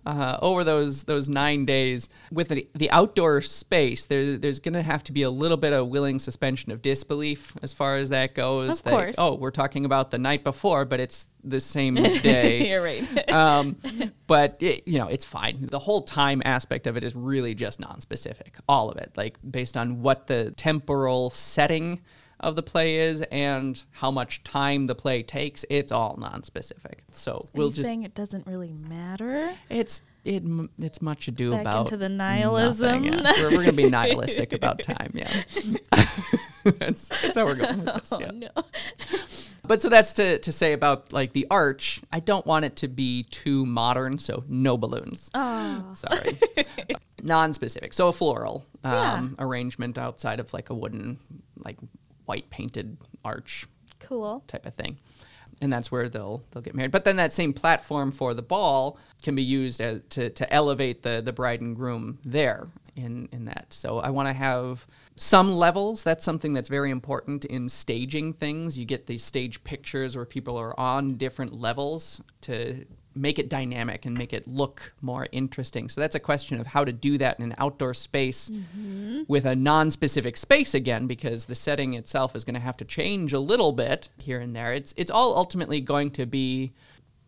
Uh, 0.06 0.38
over 0.40 0.64
those 0.64 1.04
those 1.04 1.28
nine 1.28 1.66
days, 1.66 2.08
with 2.32 2.48
the, 2.48 2.66
the 2.74 2.90
outdoor 2.90 3.42
space, 3.42 4.06
there, 4.06 4.38
there's 4.38 4.60
going 4.60 4.74
to 4.74 4.82
have 4.82 5.04
to 5.04 5.12
be 5.12 5.22
a 5.22 5.30
little 5.30 5.56
bit 5.56 5.72
of 5.72 5.88
willing 5.88 6.18
suspension 6.18 6.72
of 6.72 6.80
disbelief 6.80 7.54
as 7.62 7.74
far 7.74 7.96
as 7.96 8.08
that 8.10 8.34
goes. 8.34 8.78
Of 8.78 8.84
that, 8.84 8.90
course. 8.90 9.14
Oh, 9.18 9.34
we're 9.34 9.50
talking 9.50 9.84
about 9.84 10.10
the 10.10 10.18
night 10.18 10.44
before, 10.44 10.84
but 10.84 11.00
it's 11.00 11.26
the 11.44 11.60
same 11.60 11.94
day 12.22 12.70
You're 12.70 12.82
right. 12.82 13.30
um, 13.32 13.76
but 14.26 14.56
it, 14.60 14.88
you 14.88 14.98
know, 14.98 15.08
it's 15.08 15.24
fine. 15.24 15.66
The 15.66 15.80
whole 15.80 16.02
time 16.02 16.40
aspect 16.44 16.86
of 16.86 16.96
it 16.96 17.04
is 17.04 17.14
really 17.14 17.54
just 17.54 17.80
non-specific. 17.80 18.56
All 18.68 18.88
of 18.88 18.96
it, 18.96 19.12
like 19.16 19.36
based 19.48 19.76
on 19.76 20.00
what 20.00 20.28
the 20.28 20.52
temporal 20.52 21.30
setting 21.30 22.00
of 22.40 22.54
the 22.56 22.62
play 22.62 22.98
is 22.98 23.22
and 23.32 23.82
how 23.92 24.10
much 24.10 24.44
time 24.44 24.86
the 24.86 24.94
play 24.94 25.22
takes. 25.22 25.64
It's 25.70 25.90
all 25.92 26.16
non-specific. 26.18 27.02
So 27.10 27.46
we'll 27.54 27.70
just. 27.70 27.84
saying 27.86 28.02
it 28.02 28.14
doesn't 28.14 28.46
really 28.46 28.72
matter. 28.72 29.54
It's 29.70 30.02
it. 30.24 30.42
It's 30.78 31.00
much 31.00 31.28
ado 31.28 31.52
Back 31.52 31.60
about 31.62 31.80
into 31.86 31.96
the 31.96 32.08
nihilism. 32.08 33.02
nothing, 33.02 33.04
yeah. 33.24 33.32
We're, 33.38 33.50
we're 33.52 33.56
gonna 33.64 33.72
be 33.72 33.88
nihilistic 33.90 34.52
about 34.52 34.82
time. 34.82 35.10
Yeah, 35.14 35.32
that's, 36.64 37.08
that's 37.08 37.36
how 37.36 37.44
we're 37.46 37.54
going 37.54 37.84
with 37.84 37.94
this. 37.94 38.08
Oh 38.12 38.20
Yeah. 38.20 38.30
no. 38.32 38.48
But 39.64 39.82
so 39.82 39.88
that's 39.88 40.12
to, 40.14 40.38
to 40.38 40.52
say 40.52 40.72
about 40.74 41.12
like 41.12 41.32
the 41.32 41.46
arch. 41.50 42.00
I 42.12 42.20
don't 42.20 42.46
want 42.46 42.64
it 42.64 42.76
to 42.76 42.88
be 42.88 43.24
too 43.24 43.66
modern, 43.66 44.18
so 44.20 44.44
no 44.46 44.76
balloons. 44.76 45.30
Oh. 45.34 45.84
Sorry. 45.94 46.38
Non-specific. 47.22 47.92
So 47.92 48.08
a 48.08 48.12
floral 48.12 48.64
um, 48.84 48.92
Yeah. 49.38 49.44
arrangement 49.44 49.98
outside 49.98 50.38
of 50.38 50.52
like 50.52 50.70
a 50.70 50.74
wooden, 50.74 51.18
like 51.64 51.78
white 52.26 52.50
painted 52.50 52.96
arch 53.24 53.66
Cool. 53.98 54.44
type 54.46 54.66
of 54.66 54.74
thing. 54.74 54.98
And 55.62 55.72
that's 55.72 55.90
where 55.90 56.08
they'll 56.10 56.44
they'll 56.50 56.62
get 56.62 56.74
married. 56.74 56.90
But 56.90 57.06
then 57.06 57.16
that 57.16 57.32
same 57.32 57.54
platform 57.54 58.12
for 58.12 58.34
the 58.34 58.42
ball 58.42 58.98
can 59.22 59.34
be 59.34 59.42
used 59.42 59.80
as, 59.80 60.02
to 60.10 60.28
to 60.30 60.52
elevate 60.52 61.02
the 61.02 61.22
the 61.24 61.32
bride 61.32 61.62
and 61.62 61.74
groom 61.74 62.18
there 62.24 62.68
in 62.94 63.26
in 63.32 63.46
that. 63.46 63.66
So 63.70 63.98
I 64.00 64.10
want 64.10 64.28
to 64.28 64.34
have 64.34 64.86
some 65.16 65.54
levels. 65.54 66.02
That's 66.02 66.24
something 66.24 66.52
that's 66.52 66.68
very 66.68 66.90
important 66.90 67.46
in 67.46 67.70
staging 67.70 68.34
things. 68.34 68.76
You 68.76 68.84
get 68.84 69.06
these 69.06 69.24
stage 69.24 69.64
pictures 69.64 70.14
where 70.14 70.26
people 70.26 70.58
are 70.58 70.78
on 70.78 71.14
different 71.14 71.54
levels 71.54 72.20
to 72.42 72.84
make 73.16 73.38
it 73.38 73.48
dynamic 73.48 74.04
and 74.04 74.16
make 74.16 74.32
it 74.32 74.46
look 74.46 74.92
more 75.00 75.28
interesting. 75.32 75.88
So 75.88 76.00
that's 76.00 76.14
a 76.14 76.20
question 76.20 76.60
of 76.60 76.68
how 76.68 76.84
to 76.84 76.92
do 76.92 77.18
that 77.18 77.38
in 77.38 77.44
an 77.46 77.54
outdoor 77.58 77.94
space 77.94 78.50
mm-hmm. 78.50 79.22
with 79.28 79.44
a 79.44 79.56
non-specific 79.56 80.36
space 80.36 80.74
again 80.74 81.06
because 81.06 81.46
the 81.46 81.54
setting 81.54 81.94
itself 81.94 82.36
is 82.36 82.44
going 82.44 82.54
to 82.54 82.60
have 82.60 82.76
to 82.78 82.84
change 82.84 83.32
a 83.32 83.38
little 83.38 83.72
bit 83.72 84.08
here 84.18 84.40
and 84.40 84.54
there. 84.54 84.72
It's 84.72 84.94
it's 84.96 85.10
all 85.10 85.36
ultimately 85.36 85.80
going 85.80 86.10
to 86.12 86.26
be 86.26 86.72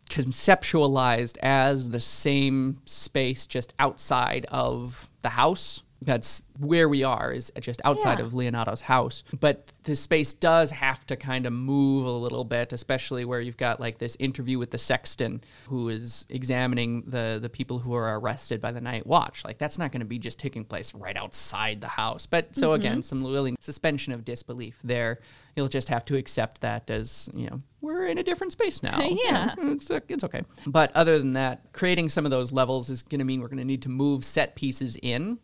conceptualized 0.09 1.37
as 1.39 1.91
the 1.91 2.01
same 2.01 2.81
space 2.85 3.47
just 3.47 3.75
outside 3.79 4.47
of 4.51 5.11
the 5.23 5.31
house. 5.31 5.83
That's 6.01 6.43
where 6.59 6.89
we 6.89 7.03
are 7.03 7.33
is 7.33 7.53
just 7.61 7.81
outside 7.85 8.19
Yeah. 8.19 8.27
of 8.27 8.33
Leonato's 8.33 8.83
house. 8.83 9.25
But 9.41 9.73
the 9.83 9.97
space 9.97 10.33
does 10.33 10.71
have 10.71 11.05
to 11.07 11.17
kind 11.17 11.47
of 11.47 11.53
move 11.53 12.07
a 12.07 12.11
little 12.11 12.45
bit, 12.45 12.73
especially 12.73 13.25
where 13.25 13.41
you've 13.41 13.57
got 13.57 13.81
like 13.81 13.99
this 13.99 14.17
interview 14.21 14.59
with 14.59 14.71
the 14.71 14.79
sexton 14.79 15.43
who 15.67 15.89
is 15.89 16.27
examining 16.29 17.03
the 17.07 17.39
the 17.41 17.49
people 17.49 17.79
who 17.81 17.95
are 17.95 18.19
arrested 18.19 18.61
by 18.61 18.71
the 18.71 18.81
night 18.81 19.07
watch. 19.07 19.45
Like 19.45 19.59
that's 19.59 19.79
not 19.79 19.91
going 19.91 20.01
to 20.01 20.07
be 20.07 20.19
just 20.19 20.39
taking 20.39 20.65
place 20.65 20.95
right 20.95 21.17
outside 21.17 21.81
the 21.81 21.89
house. 21.89 22.27
But 22.27 22.55
so 22.55 22.69
mm-hmm. 22.69 22.75
again, 22.75 23.03
some 23.03 23.23
willing 23.23 23.57
suspension 23.61 24.13
of 24.13 24.25
disbelief 24.25 24.79
there. 24.85 25.21
You'll 25.57 25.69
just 25.69 25.89
have 25.89 26.05
to 26.05 26.17
accept 26.17 26.61
that 26.61 26.89
as, 26.89 27.29
you 27.35 27.49
know, 27.49 27.61
we're 27.81 28.07
in 28.07 28.19
a 28.19 28.23
different 28.23 28.53
space 28.53 28.83
now. 28.83 28.99
Yeah. 29.25 29.55
it's, 29.59 29.91
it's 29.91 30.23
okay. 30.25 30.43
But 30.67 30.95
other 30.95 31.19
than 31.19 31.33
that, 31.33 31.73
creating 31.73 32.09
some 32.11 32.25
of 32.25 32.31
those 32.31 32.53
levels 32.53 32.89
is 32.91 33.03
going 33.03 33.19
to 33.19 33.25
mean 33.25 33.41
we're 33.41 33.49
going 33.49 33.59
to 33.59 33.65
need 33.65 33.83
to 33.83 33.89
move 33.89 34.25
set 34.25 34.55
pieces 34.55 34.97
in. 35.03 35.39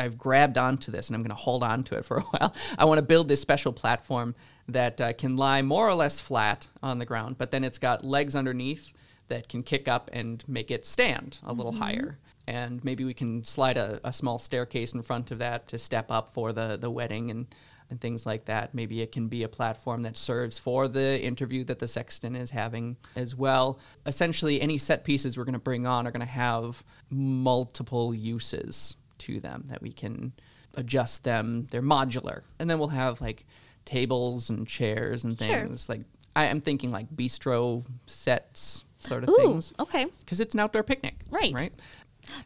I've 0.00 0.18
grabbed 0.18 0.58
onto 0.58 0.90
this 0.90 1.08
and 1.08 1.16
I'm 1.16 1.22
going 1.22 1.30
to 1.30 1.34
hold 1.34 1.62
on 1.62 1.84
to 1.84 1.96
it 1.96 2.04
for 2.04 2.18
a 2.18 2.20
while. 2.30 2.54
I 2.78 2.84
want 2.86 2.98
to 2.98 3.02
build 3.02 3.28
this 3.28 3.40
special 3.40 3.72
platform 3.72 4.34
that 4.68 5.00
uh, 5.00 5.12
can 5.12 5.36
lie 5.36 5.62
more 5.62 5.88
or 5.88 5.94
less 5.94 6.20
flat 6.20 6.66
on 6.82 6.98
the 6.98 7.06
ground, 7.06 7.36
but 7.38 7.50
then 7.50 7.64
it's 7.64 7.78
got 7.78 8.04
legs 8.04 8.34
underneath 8.34 8.92
that 9.28 9.48
can 9.48 9.62
kick 9.62 9.88
up 9.88 10.10
and 10.12 10.42
make 10.48 10.70
it 10.70 10.84
stand 10.86 11.38
a 11.44 11.52
little 11.52 11.72
higher. 11.72 12.18
And 12.48 12.82
maybe 12.84 13.04
we 13.04 13.14
can 13.14 13.44
slide 13.44 13.76
a, 13.76 14.00
a 14.02 14.12
small 14.12 14.38
staircase 14.38 14.92
in 14.92 15.02
front 15.02 15.30
of 15.30 15.38
that 15.38 15.68
to 15.68 15.78
step 15.78 16.10
up 16.10 16.32
for 16.34 16.52
the, 16.52 16.76
the 16.76 16.90
wedding 16.90 17.30
and, 17.30 17.46
and 17.90 18.00
things 18.00 18.26
like 18.26 18.46
that. 18.46 18.74
Maybe 18.74 19.02
it 19.02 19.12
can 19.12 19.28
be 19.28 19.44
a 19.44 19.48
platform 19.48 20.02
that 20.02 20.16
serves 20.16 20.58
for 20.58 20.88
the 20.88 21.22
interview 21.22 21.62
that 21.64 21.78
the 21.78 21.86
sexton 21.86 22.34
is 22.34 22.50
having 22.50 22.96
as 23.14 23.36
well. 23.36 23.78
Essentially, 24.04 24.60
any 24.60 24.78
set 24.78 25.04
pieces 25.04 25.36
we're 25.36 25.44
going 25.44 25.52
to 25.52 25.60
bring 25.60 25.86
on 25.86 26.08
are 26.08 26.10
going 26.10 26.20
to 26.20 26.26
have 26.26 26.82
multiple 27.08 28.12
uses 28.12 28.96
to 29.20 29.40
them 29.40 29.64
that 29.68 29.80
we 29.82 29.92
can 29.92 30.32
adjust 30.74 31.24
them. 31.24 31.66
They're 31.70 31.82
modular. 31.82 32.42
And 32.58 32.68
then 32.68 32.78
we'll 32.78 32.88
have 32.88 33.20
like 33.20 33.46
tables 33.84 34.50
and 34.50 34.66
chairs 34.66 35.24
and 35.24 35.38
Sure. 35.38 35.46
things. 35.48 35.88
Like 35.88 36.02
I 36.36 36.44
am 36.46 36.60
thinking 36.60 36.90
like 36.90 37.08
bistro 37.14 37.84
sets 38.06 38.84
sort 39.00 39.24
of 39.24 39.30
Ooh. 39.30 39.36
things. 39.36 39.72
Okay. 39.78 40.06
Because 40.20 40.40
it's 40.40 40.54
an 40.54 40.60
outdoor 40.60 40.82
picnic. 40.82 41.16
Right. 41.30 41.52
Right? 41.54 41.72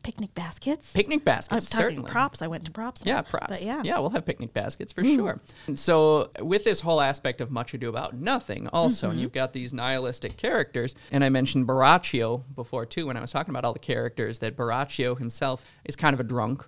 Picnic 0.02 0.34
baskets. 0.34 0.92
Picnic 0.92 1.20
I'm 1.20 1.24
baskets. 1.24 1.68
talking 1.70 1.84
certainly. 1.86 2.10
props. 2.10 2.42
I 2.42 2.46
went 2.46 2.64
to 2.64 2.70
props. 2.70 3.02
Yeah, 3.04 3.22
props. 3.22 3.46
But 3.48 3.62
yeah. 3.62 3.82
yeah, 3.84 3.98
we'll 3.98 4.10
have 4.10 4.24
picnic 4.26 4.52
baskets 4.52 4.92
for 4.92 5.04
sure. 5.04 5.40
And 5.66 5.78
so, 5.78 6.30
with 6.40 6.64
this 6.64 6.80
whole 6.80 7.00
aspect 7.00 7.40
of 7.40 7.50
Much 7.50 7.74
Ado 7.74 7.88
About 7.88 8.14
Nothing, 8.14 8.68
also, 8.68 9.06
Mm-hmm. 9.06 9.12
and 9.12 9.20
you've 9.20 9.32
got 9.32 9.52
these 9.52 9.72
nihilistic 9.74 10.36
characters, 10.36 10.94
and 11.10 11.24
I 11.24 11.28
mentioned 11.28 11.66
Borachio 11.66 12.42
before 12.54 12.86
too 12.86 13.06
when 13.06 13.16
I 13.16 13.20
was 13.20 13.32
talking 13.32 13.50
about 13.50 13.64
all 13.64 13.72
the 13.72 13.78
characters. 13.78 14.38
That 14.38 14.56
Borachio 14.56 15.18
himself 15.18 15.64
is 15.84 15.96
kind 15.96 16.14
of 16.14 16.20
a 16.20 16.24
drunk. 16.24 16.64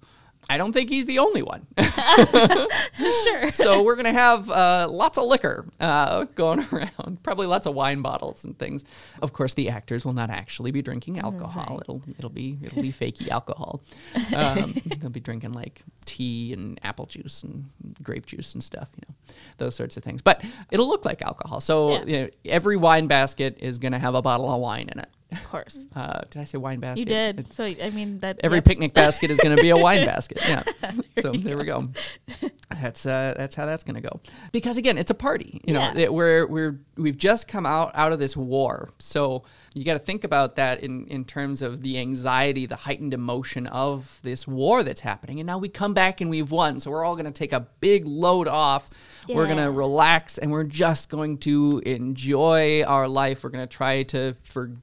I 0.49 0.59
don't 0.59 0.73
think 0.73 0.91
he's 0.91 1.07
the 1.07 1.19
only 1.19 1.43
one. 1.43 1.67
sure. 1.79 3.53
so 3.53 3.83
we're 3.83 3.97
gonna 3.97 4.13
have 4.13 4.49
uh, 4.51 4.87
lots 4.91 5.19
of 5.19 5.25
liquor 5.25 5.67
uh, 5.81 6.25
going 6.35 6.65
around, 6.73 7.23
probably 7.23 7.47
lots 7.47 7.67
of 7.67 7.75
wine 7.75 8.03
bottles 8.03 8.45
and 8.45 8.59
things. 8.59 8.85
Of 9.23 9.33
course, 9.33 9.55
the 9.55 9.69
actors 9.71 10.05
will 10.05 10.13
not 10.13 10.31
actually 10.31 10.71
be 10.71 10.83
drinking 10.83 11.19
alcohol. 11.19 11.67
Right. 11.77 11.81
It'll 11.83 12.03
it'll 12.19 12.31
be 12.31 12.59
it'll 12.63 12.83
be 12.83 12.93
fakey 12.93 13.29
alcohol. 13.29 13.83
Um, 14.35 14.75
they'll 14.99 15.11
be 15.11 15.21
drinking 15.21 15.53
like 15.53 15.83
tea 16.05 16.53
and 16.53 16.79
apple 16.83 17.07
juice 17.07 17.43
and 17.43 17.69
grape 18.03 18.27
juice 18.27 18.55
and 18.55 18.63
stuff, 18.63 18.89
you 18.97 19.03
know, 19.09 19.35
those 19.59 19.75
sorts 19.75 19.97
of 19.97 20.05
things. 20.05 20.23
But 20.23 20.45
it'll 20.71 20.89
look 20.89 21.05
like 21.05 21.23
alcohol. 21.23 21.61
So 21.61 21.93
Yeah. 21.93 22.05
you 22.05 22.21
know, 22.21 22.29
every 22.45 22.77
wine 22.77 23.07
basket 23.09 23.59
is 23.61 23.79
gonna 23.79 23.99
have 23.99 24.15
a 24.15 24.23
bottle 24.23 24.51
of 24.53 24.61
wine 24.61 24.89
in 24.93 25.01
it. 25.01 25.09
Of 25.43 25.45
course. 25.51 25.87
Uh, 25.97 26.21
did 26.31 26.41
I 26.43 26.45
say 26.45 26.59
wine 26.59 26.79
basket? 26.81 27.01
You 27.01 27.07
did. 27.07 27.41
It's- 27.41 27.57
So 27.57 27.65
I 27.65 27.91
mean 27.91 28.19
that 28.21 28.39
Every 28.45 28.59
yep. 28.59 28.65
picnic 28.67 28.93
basket 29.03 29.31
is 29.31 29.39
going 29.39 29.57
to 29.57 29.63
be 29.63 29.71
a 29.71 29.77
wine 29.77 30.05
basket. 30.05 30.39
Yeah. 30.47 30.63
so 31.21 31.33
there 31.33 31.57
we 31.57 31.65
go. 31.65 31.89
That's 32.83 33.07
uh, 33.07 33.33
that's 33.37 33.55
how 33.55 33.65
that's 33.65 33.83
going 33.85 33.95
to 33.95 34.01
go. 34.03 34.21
Because 34.53 34.77
again, 34.77 34.99
it's 34.99 35.11
a 35.11 35.15
party. 35.15 35.61
You 35.67 35.73
know, 35.75 35.81
Yeah. 35.81 35.97
it- 36.05 36.13
we're 36.13 36.47
we're 36.47 36.79
we've 36.97 37.17
just 37.17 37.49
come 37.49 37.65
out 37.65 37.93
out 37.95 38.13
of 38.13 38.19
this 38.19 38.37
war, 38.37 38.91
so 38.99 39.45
you 39.75 39.85
got 39.85 39.95
to 39.95 39.99
think 39.99 40.25
about 40.25 40.57
that 40.57 40.81
in 40.81 41.07
in 41.07 41.25
terms 41.25 41.63
of 41.63 41.81
the 41.83 41.99
anxiety, 41.99 42.67
the 42.67 42.77
heightened 42.77 43.15
emotion 43.15 43.67
of 43.69 44.19
this 44.23 44.47
war 44.47 44.83
that's 44.83 45.01
happening, 45.01 45.41
and 45.41 45.47
now 45.47 45.59
we 45.59 45.69
come 45.69 45.95
back 45.95 46.21
and 46.21 46.29
we've 46.29 46.51
won. 46.51 46.79
So 46.81 46.91
we're 46.91 47.05
all 47.05 47.15
going 47.17 47.27
to 47.27 47.39
take 47.39 47.53
a 47.53 47.61
big 47.81 48.05
load 48.07 48.49
off. 48.49 48.91
We're 49.29 49.47
going 49.47 49.57
to 49.59 49.71
relax, 49.71 50.37
and 50.39 50.51
we're 50.53 50.65
just 50.65 51.09
going 51.09 51.39
to 51.39 51.83
enjoy 51.87 52.83
our 52.85 53.09
life. 53.09 53.43
We're 53.43 53.51
going 53.51 53.67
to 53.67 53.77
try 53.77 54.03
to 54.05 54.35
forget 54.43 54.77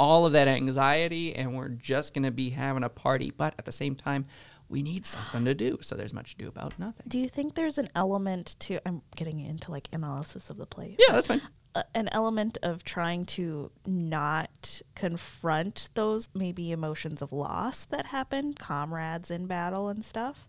all 0.00 0.26
of 0.26 0.32
that 0.32 0.48
anxiety 0.48 1.34
and 1.36 1.54
we're 1.56 1.68
just 1.68 2.14
going 2.14 2.24
to 2.24 2.30
be 2.32 2.50
having 2.50 2.82
a 2.82 2.88
party. 2.88 3.30
But 3.36 3.54
at 3.58 3.64
the 3.64 3.72
same 3.72 3.94
time, 3.94 4.26
we 4.68 4.82
need 4.82 5.06
something 5.06 5.44
to 5.44 5.54
do. 5.54 5.78
So 5.82 5.94
there's 5.94 6.12
much 6.14 6.32
to 6.36 6.42
do 6.44 6.48
about 6.48 6.76
nothing. 6.78 7.04
Do 7.06 7.18
you 7.20 7.28
think 7.28 7.54
there's 7.54 7.78
an 7.78 7.88
element 7.94 8.56
to 8.60 8.80
I'm 8.86 9.02
getting 9.14 9.38
into 9.40 9.70
like 9.70 9.88
analysis 9.92 10.50
of 10.50 10.56
the 10.56 10.66
play. 10.66 10.96
Yeah, 10.98 11.12
that's 11.14 11.28
fine. 11.28 11.42
a- 11.76 11.84
an 11.94 12.08
element 12.12 12.58
of 12.62 12.82
trying 12.82 13.24
to 13.26 13.70
not 13.86 14.80
confront 14.96 15.90
those 15.94 16.28
maybe 16.34 16.72
emotions 16.72 17.22
of 17.22 17.32
loss 17.32 17.84
that 17.86 18.06
happen, 18.06 18.54
comrades 18.54 19.30
in 19.30 19.46
battle 19.46 19.88
and 19.88 20.04
stuff. 20.04 20.48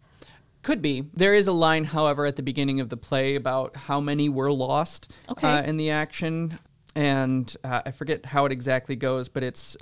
Could 0.64 0.82
be. 0.82 1.04
There 1.14 1.36
is 1.36 1.48
a 1.48 1.52
line, 1.52 1.84
however, 1.86 2.26
at 2.26 2.36
the 2.38 2.42
beginning 2.42 2.80
of 2.80 2.90
the 2.90 2.98
play 2.98 3.36
about 3.36 3.76
how 3.76 4.00
many 4.00 4.30
were 4.30 4.52
lost 4.52 5.12
Okay. 5.30 5.48
uh, 5.48 5.62
in 5.62 5.78
the 5.78 5.92
action. 5.92 6.58
And 6.96 7.56
uh, 7.64 7.82
I 7.86 7.92
forget 7.92 8.26
how 8.28 8.46
it 8.46 8.52
exactly 8.52 8.96
goes, 8.96 9.28
but 9.30 9.44
it's 9.44 9.76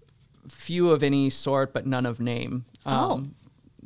few 0.49 0.89
of 0.89 1.03
any 1.03 1.29
sort, 1.29 1.73
but 1.73 1.85
none 1.85 2.05
of 2.05 2.19
name. 2.19 2.65
Oh. 2.85 3.23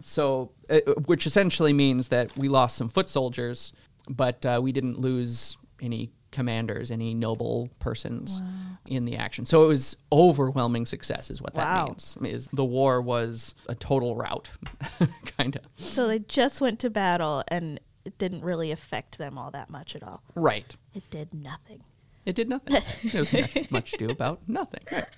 So, 0.02 0.52
uh, 0.70 0.80
which 1.06 1.26
essentially 1.26 1.74
means 1.74 2.08
that 2.10 2.36
we 2.38 2.48
lost 2.48 2.78
some 2.78 2.88
foot 2.88 3.10
soldiers, 3.10 3.74
but 4.10 4.46
uh, 4.46 4.60
we 4.64 4.72
didn't 4.72 5.00
lose 5.00 5.58
any 5.82 6.12
commanders, 6.32 6.92
any 6.92 7.14
noble 7.14 7.70
persons 7.80 8.42
in 8.86 9.06
the 9.06 9.16
action. 9.18 9.46
So 9.46 9.64
it 9.64 9.68
was 9.68 9.98
overwhelming 10.12 10.86
success, 10.86 11.30
is 11.32 11.42
what 11.42 11.56
that 11.56 11.66
Wow. 11.66 11.86
means. 11.88 12.18
Is 12.22 12.48
the 12.54 12.66
war 12.66 13.02
was 13.02 13.56
a 13.68 13.76
total 13.76 14.16
rout, 14.16 14.50
kind 15.38 15.56
of. 15.56 15.64
So 15.78 16.08
they 16.08 16.20
just 16.20 16.62
went 16.62 16.80
to 16.82 16.90
battle 16.90 17.44
and 17.48 17.80
it 18.06 18.18
didn't 18.18 18.42
really 18.44 18.72
affect 18.72 19.18
them 19.18 19.38
all 19.38 19.52
that 19.52 19.70
much 19.70 19.96
at 19.96 20.04
all. 20.04 20.22
Right. 20.36 20.76
It 20.94 21.10
did 21.10 21.34
nothing. 21.34 21.82
It 22.28 22.36
did 22.36 22.50
nothing. 22.50 22.84
There 23.12 23.22
was 23.22 23.32
much, 23.32 23.72
much 23.72 23.92
to 23.92 23.98
do 23.98 24.10
about 24.10 24.42
nothing. 24.48 24.82
Right. 24.92 25.06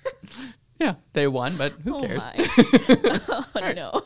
Yeah, 0.78 0.94
they 1.12 1.26
won, 1.26 1.58
but 1.58 1.72
who 1.84 1.96
oh 1.96 2.00
cares? 2.00 2.22
oh 3.54 3.72
no. 3.76 4.02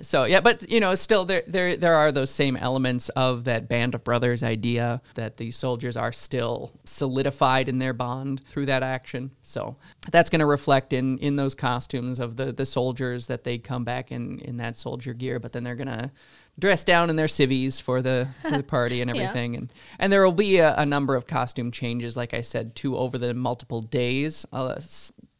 So 0.00 0.24
yeah, 0.24 0.40
but 0.40 0.68
you 0.68 0.80
know, 0.80 0.96
still 0.96 1.24
there 1.24 1.44
there 1.46 1.76
there 1.76 1.94
are 1.94 2.10
those 2.10 2.30
same 2.30 2.56
elements 2.56 3.08
of 3.10 3.44
that 3.44 3.68
band 3.68 3.94
of 3.94 4.02
brothers 4.02 4.42
idea 4.42 5.00
that 5.14 5.36
the 5.36 5.52
soldiers 5.52 5.96
are 5.96 6.10
still 6.10 6.72
solidified 6.84 7.68
in 7.68 7.78
their 7.78 7.92
bond 7.92 8.42
through 8.48 8.66
that 8.66 8.82
action. 8.82 9.30
So 9.42 9.76
that's 10.10 10.30
going 10.30 10.40
to 10.40 10.46
reflect 10.46 10.92
in 10.92 11.16
in 11.18 11.36
those 11.36 11.54
costumes 11.54 12.18
of 12.18 12.36
the 12.36 12.52
the 12.52 12.66
soldiers 12.66 13.28
that 13.28 13.44
they 13.44 13.58
come 13.58 13.84
back 13.84 14.10
in 14.10 14.40
in 14.40 14.56
that 14.56 14.76
soldier 14.76 15.14
gear, 15.14 15.38
but 15.38 15.52
then 15.52 15.62
they're 15.62 15.76
going 15.76 15.86
to 15.86 16.10
dress 16.58 16.84
down 16.84 17.10
in 17.10 17.16
their 17.16 17.28
civvies 17.28 17.80
for 17.80 18.02
the 18.02 18.28
for 18.42 18.56
the 18.56 18.62
party 18.76 19.00
and 19.00 19.10
Yeah. 19.14 19.22
everything 19.22 19.56
and 19.56 19.72
and 19.98 20.12
there 20.12 20.24
will 20.24 20.32
be 20.32 20.58
a, 20.58 20.74
a 20.76 20.84
number 20.86 21.14
of 21.16 21.26
costume 21.26 21.70
changes 21.70 22.16
like 22.16 22.34
I 22.34 22.42
said 22.42 22.74
too 22.76 22.96
over 22.96 23.18
the 23.18 23.34
multiple 23.34 23.80
days. 23.82 24.44
Uh, 24.52 24.78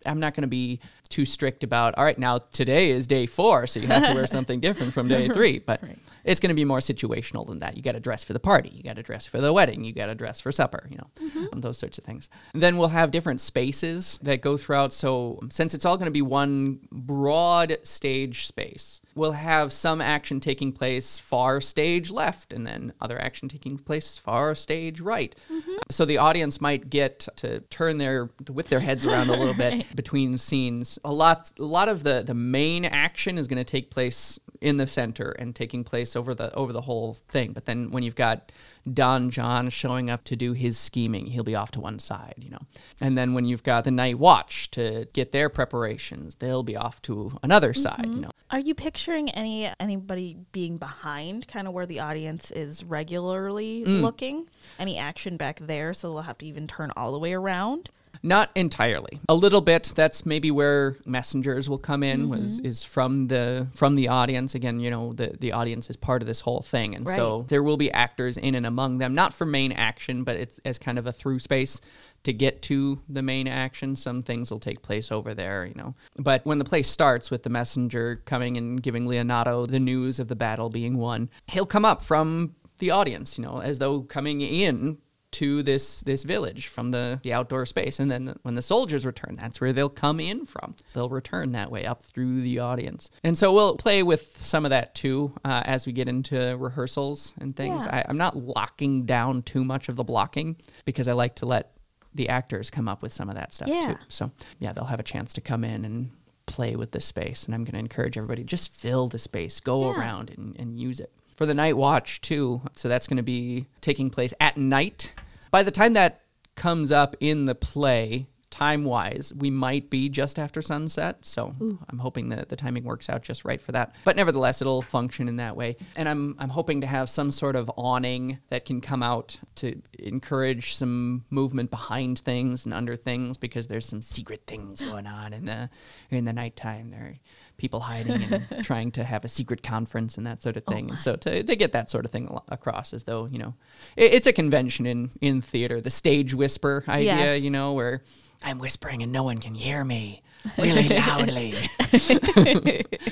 I'm 0.04 0.18
not 0.18 0.34
going 0.34 0.42
to 0.42 0.48
be 0.48 0.80
too 1.08 1.24
strict 1.24 1.62
about, 1.62 1.94
all 1.96 2.02
right, 2.02 2.18
now 2.18 2.38
today 2.38 2.90
is 2.90 3.06
day 3.06 3.24
four, 3.26 3.68
so 3.68 3.78
you 3.78 3.86
have 3.86 4.04
to 4.08 4.14
wear 4.14 4.26
something 4.38 4.58
different 4.58 4.92
from 4.94 5.06
day 5.06 5.28
three. 5.28 5.60
But 5.60 5.80
Right. 5.80 5.96
it's 6.24 6.40
going 6.40 6.48
to 6.48 6.56
be 6.56 6.64
more 6.64 6.80
situational 6.80 7.46
than 7.46 7.58
that. 7.58 7.76
You 7.76 7.82
got 7.84 7.92
to 7.92 8.00
dress 8.00 8.24
for 8.24 8.32
the 8.32 8.40
party, 8.40 8.70
you 8.70 8.82
got 8.82 8.96
to 8.96 9.04
dress 9.04 9.26
for 9.26 9.40
the 9.40 9.52
wedding, 9.52 9.84
you 9.84 9.92
got 9.92 10.06
to 10.06 10.16
dress 10.16 10.40
for 10.40 10.50
supper, 10.50 10.88
you 10.90 10.96
know, 10.96 11.46
um, 11.52 11.60
those 11.60 11.78
sorts 11.78 11.98
of 11.98 12.04
things. 12.04 12.28
then 12.52 12.78
we'll 12.78 12.88
have 12.88 13.12
different 13.12 13.40
spaces 13.40 14.18
that 14.22 14.40
go 14.40 14.56
throughout. 14.56 14.92
So 14.92 15.38
since 15.50 15.72
it's 15.72 15.84
all 15.84 15.96
going 15.96 16.06
to 16.06 16.10
be 16.10 16.22
one 16.22 16.80
broad 16.90 17.76
stage 17.84 18.46
space, 18.48 19.00
we'll 19.14 19.32
have 19.32 19.72
some 19.72 20.00
action 20.00 20.40
taking 20.40 20.72
place 20.72 21.18
far 21.18 21.60
stage 21.60 22.10
left 22.10 22.52
and 22.52 22.66
then 22.66 22.92
other 23.00 23.20
action 23.20 23.48
taking 23.48 23.78
place 23.78 24.16
far 24.16 24.54
stage 24.54 25.00
right. 25.00 25.34
Mm-hmm. 25.52 25.72
So 25.90 26.04
the 26.04 26.18
audience 26.18 26.60
might 26.60 26.90
get 26.90 27.28
to 27.36 27.60
turn 27.60 27.98
their 27.98 28.30
to 28.44 28.52
whip 28.52 28.68
their 28.68 28.80
heads 28.80 29.04
around 29.04 29.28
a 29.28 29.36
little 29.36 29.54
bit 29.54 29.84
between 29.96 30.38
scenes. 30.38 30.98
A 31.04 31.12
lot 31.12 31.52
a 31.58 31.64
lot 31.64 31.88
of 31.88 32.02
the 32.02 32.22
the 32.24 32.34
main 32.34 32.84
action 32.84 33.38
is 33.38 33.48
going 33.48 33.58
to 33.58 33.64
take 33.64 33.90
place 33.90 34.38
in 34.60 34.76
the 34.76 34.86
center 34.86 35.30
and 35.38 35.54
taking 35.54 35.84
place 35.84 36.16
over 36.16 36.34
the 36.34 36.54
over 36.54 36.72
the 36.72 36.82
whole 36.82 37.14
thing. 37.28 37.52
But 37.52 37.66
then 37.66 37.90
when 37.90 38.02
you've 38.02 38.16
got 38.16 38.52
Don 38.90 39.30
John 39.30 39.70
showing 39.70 40.10
up 40.10 40.24
to 40.24 40.36
do 40.36 40.52
his 40.54 40.76
scheming, 40.78 41.26
he'll 41.26 41.44
be 41.44 41.54
off 41.54 41.70
to 41.72 41.80
one 41.80 41.98
side, 41.98 42.34
you 42.38 42.50
know. 42.50 42.62
And 43.00 43.16
then 43.16 43.34
when 43.34 43.44
you've 43.44 43.62
got 43.62 43.84
the 43.84 43.90
night 43.90 44.18
watch 44.18 44.70
to 44.72 45.06
get 45.12 45.32
their 45.32 45.48
preparations, 45.48 46.34
they'll 46.36 46.62
be 46.64 46.76
off 46.76 47.00
to 47.02 47.38
another 47.42 47.74
side, 47.74 48.06
you 48.06 48.20
know. 48.20 48.30
Are 48.50 48.58
you 48.58 48.74
picturing 48.74 49.30
any 49.30 49.70
anybody 49.80 50.36
being 50.52 50.78
behind 50.78 51.48
kind 51.48 51.66
of 51.68 51.72
where 51.74 51.86
the 51.86 52.00
audience 52.00 52.50
is 52.50 52.84
regularly 52.84 53.84
Mm. 53.86 54.02
looking? 54.02 54.48
Any 54.78 54.98
action 54.98 55.36
back 55.36 55.58
there 55.60 55.94
so 55.94 56.10
they'll 56.10 56.22
have 56.22 56.38
to 56.38 56.46
even 56.46 56.66
turn 56.66 56.92
all 56.96 57.12
the 57.12 57.18
way 57.18 57.32
around? 57.32 57.88
Not 58.22 58.50
entirely. 58.54 59.20
A 59.28 59.34
little 59.34 59.60
bit. 59.60 59.92
That's 59.96 60.24
maybe 60.24 60.50
where 60.50 60.96
messengers 61.04 61.68
will 61.68 61.78
come 61.78 62.02
in. 62.02 62.28
Was 62.28 62.58
mm-hmm. 62.58 62.66
is 62.66 62.84
from 62.84 63.28
the 63.28 63.66
from 63.74 63.96
the 63.96 64.08
audience. 64.08 64.54
Again, 64.54 64.78
you 64.80 64.90
know, 64.90 65.12
the 65.12 65.36
the 65.38 65.52
audience 65.52 65.90
is 65.90 65.96
part 65.96 66.22
of 66.22 66.28
this 66.28 66.40
whole 66.40 66.62
thing, 66.62 66.94
and 66.94 67.08
so 67.08 67.44
there 67.48 67.62
will 67.62 67.76
be 67.76 67.90
actors 67.90 68.36
in 68.36 68.54
and 68.54 68.64
among 68.64 68.98
them, 68.98 69.14
not 69.14 69.34
for 69.34 69.44
main 69.44 69.72
action, 69.72 70.22
but 70.22 70.36
it's 70.36 70.60
as 70.64 70.78
kind 70.78 70.98
of 70.98 71.06
a 71.06 71.12
through 71.12 71.40
space 71.40 71.80
to 72.22 72.32
get 72.32 72.62
to 72.62 73.00
the 73.08 73.22
main 73.22 73.48
action. 73.48 73.96
Some 73.96 74.22
things 74.22 74.50
will 74.50 74.60
take 74.60 74.82
place 74.82 75.10
over 75.10 75.34
there, 75.34 75.66
you 75.66 75.74
know. 75.74 75.94
But 76.16 76.44
when 76.46 76.58
the 76.58 76.64
play 76.64 76.82
starts 76.82 77.30
with 77.30 77.42
the 77.42 77.50
messenger 77.50 78.22
coming 78.24 78.56
and 78.56 78.80
giving 78.80 79.06
Leonato 79.06 79.68
the 79.68 79.80
news 79.80 80.20
of 80.20 80.28
the 80.28 80.36
battle 80.36 80.70
being 80.70 80.96
won, 80.96 81.28
he'll 81.48 81.66
come 81.66 81.84
up 81.84 82.04
from 82.04 82.54
the 82.78 82.90
audience, 82.90 83.38
you 83.38 83.44
know, 83.44 83.60
as 83.60 83.78
though 83.78 84.02
coming 84.02 84.40
in 84.40 84.98
to 85.32 85.62
this 85.62 86.00
this 86.02 86.22
village 86.22 86.66
from 86.68 86.90
the, 86.90 87.20
the 87.22 87.32
outdoor 87.32 87.66
space. 87.66 87.98
And 88.00 88.10
then 88.10 88.36
when 88.42 88.54
the 88.54 88.62
soldiers 88.62 89.04
return 89.06 89.36
that's 89.36 89.60
where 89.60 89.72
they'll 89.72 89.88
come 89.88 90.20
in 90.20 90.46
from. 90.46 90.74
They'll 90.94 91.08
return 91.08 91.52
that 91.52 91.70
way 91.70 91.84
up 91.84 92.02
through 92.02 92.42
the 92.42 92.58
audience. 92.60 93.10
And 93.24 93.36
so 93.36 93.52
we'll 93.52 93.76
play 93.76 94.02
with 94.02 94.40
some 94.40 94.64
of 94.64 94.70
that 94.70 94.94
too 94.94 95.32
uh, 95.44 95.62
as 95.64 95.86
we 95.86 95.92
get 95.92 96.08
into 96.08 96.56
rehearsals 96.58 97.34
and 97.40 97.54
things. 97.56 97.84
Yeah. 97.86 97.96
I, 97.96 98.04
i'm 98.08 98.18
not 98.18 98.36
locking 98.36 99.04
down 99.06 99.42
too 99.42 99.64
much 99.64 99.88
of 99.88 99.96
the 99.96 100.04
blocking 100.04 100.56
because 100.84 101.08
i 101.08 101.12
like 101.12 101.34
to 101.36 101.46
let 101.46 101.72
the 102.14 102.28
actors 102.28 102.68
come 102.68 102.88
up 102.88 103.00
with 103.02 103.12
some 103.12 103.28
of 103.30 103.34
that 103.36 103.52
stuff 103.54 103.68
Yeah. 103.68 103.94
too. 103.94 103.98
So 104.08 104.30
yeah 104.58 104.72
they'll 104.72 104.84
have 104.84 105.00
a 105.00 105.04
chance 105.04 105.32
to 105.34 105.40
come 105.40 105.64
in 105.64 105.84
and 105.84 106.10
play 106.46 106.76
with 106.76 106.90
the 106.90 107.00
space. 107.00 107.44
And 107.46 107.54
i'm 107.54 107.64
going 107.64 107.72
to 107.72 107.78
encourage 107.78 108.16
everybody 108.18 108.44
just 108.44 108.72
fill 108.72 109.08
the 109.08 109.18
space. 109.18 109.60
Go 109.60 109.90
Yeah. 109.90 109.98
around 109.98 110.30
and, 110.30 110.54
and 110.58 110.78
use 110.78 111.00
it. 111.00 111.10
For 111.36 111.46
the 111.46 111.54
night 111.54 111.76
watch 111.76 112.20
too 112.20 112.60
so 112.76 112.88
that's 112.88 113.06
going 113.08 113.16
to 113.16 113.22
be 113.22 113.66
taking 113.80 114.10
place 114.10 114.34
at 114.40 114.56
night 114.58 115.14
by 115.52 115.62
the 115.62 115.70
time 115.70 115.92
that 115.92 116.22
comes 116.56 116.90
up 116.90 117.14
in 117.20 117.44
the 117.44 117.54
play 117.54 118.26
time 118.52 118.84
wise 118.84 119.32
we 119.34 119.50
might 119.50 119.88
be 119.90 120.08
just 120.10 120.38
after 120.38 120.60
sunset. 120.62 121.18
So 121.22 121.54
i'm 121.88 121.98
hoping 121.98 122.28
that 122.28 122.50
the 122.50 122.56
timing 122.56 122.84
works 122.84 123.08
out 123.08 123.22
just 123.22 123.44
right 123.44 123.60
for 123.60 123.72
that. 123.72 123.94
But 124.04 124.14
nevertheless 124.14 124.60
it'll 124.60 124.82
function 124.82 125.26
in 125.26 125.36
that 125.36 125.56
way. 125.56 125.76
And 125.96 126.08
i'm 126.08 126.36
i'm 126.38 126.50
hoping 126.50 126.82
to 126.82 126.86
have 126.86 127.08
some 127.08 127.32
sort 127.32 127.56
of 127.56 127.70
awning 127.76 128.38
that 128.50 128.64
can 128.66 128.80
come 128.80 129.02
out 129.02 129.38
to 129.56 129.80
encourage 129.98 130.74
some 130.74 131.24
movement 131.30 131.70
behind 131.70 132.18
things 132.18 132.64
and 132.66 132.74
under 132.74 132.94
things 132.96 133.38
because 133.38 133.66
there's 133.68 133.86
some 133.86 134.02
secret 134.02 134.42
things 134.46 134.80
going 134.80 135.06
on 135.06 135.32
in 135.32 135.46
the 135.46 135.70
in 136.10 136.24
the 136.26 136.32
nighttime. 136.32 136.90
There 136.90 137.00
are 137.00 137.14
people 137.56 137.80
hiding 137.80 138.22
and 138.24 138.44
trying 138.64 138.90
to 138.92 139.04
have 139.04 139.24
a 139.24 139.28
secret 139.28 139.62
conference 139.62 140.18
and 140.18 140.26
that 140.26 140.42
sort 140.42 140.56
of 140.56 140.64
oh 140.66 140.72
thing. 140.72 140.90
And 140.90 140.98
so 140.98 141.16
to, 141.16 141.42
to 141.42 141.56
get 141.56 141.72
that 141.72 141.88
sort 141.90 142.04
of 142.04 142.10
thing 142.10 142.28
across 142.48 142.92
as 142.92 143.04
though 143.04 143.26
you 143.26 143.38
know 143.38 143.54
it, 143.96 144.12
it's 144.12 144.26
a 144.26 144.32
convention 144.32 144.84
in 144.86 145.10
in 145.20 145.40
theater. 145.40 145.80
The 145.80 145.90
stage 145.90 146.34
whisper 146.34 146.84
idea 146.88 147.12
Yes. 147.34 147.42
you 147.42 147.50
know 147.50 147.72
where 147.72 148.02
i'm 148.44 148.58
whispering 148.58 149.02
and 149.02 149.12
no 149.12 149.22
one 149.22 149.38
can 149.38 149.54
hear 149.54 149.84
me 149.84 150.22
really 150.58 150.88
loudly. 150.88 151.54
and 151.78 151.92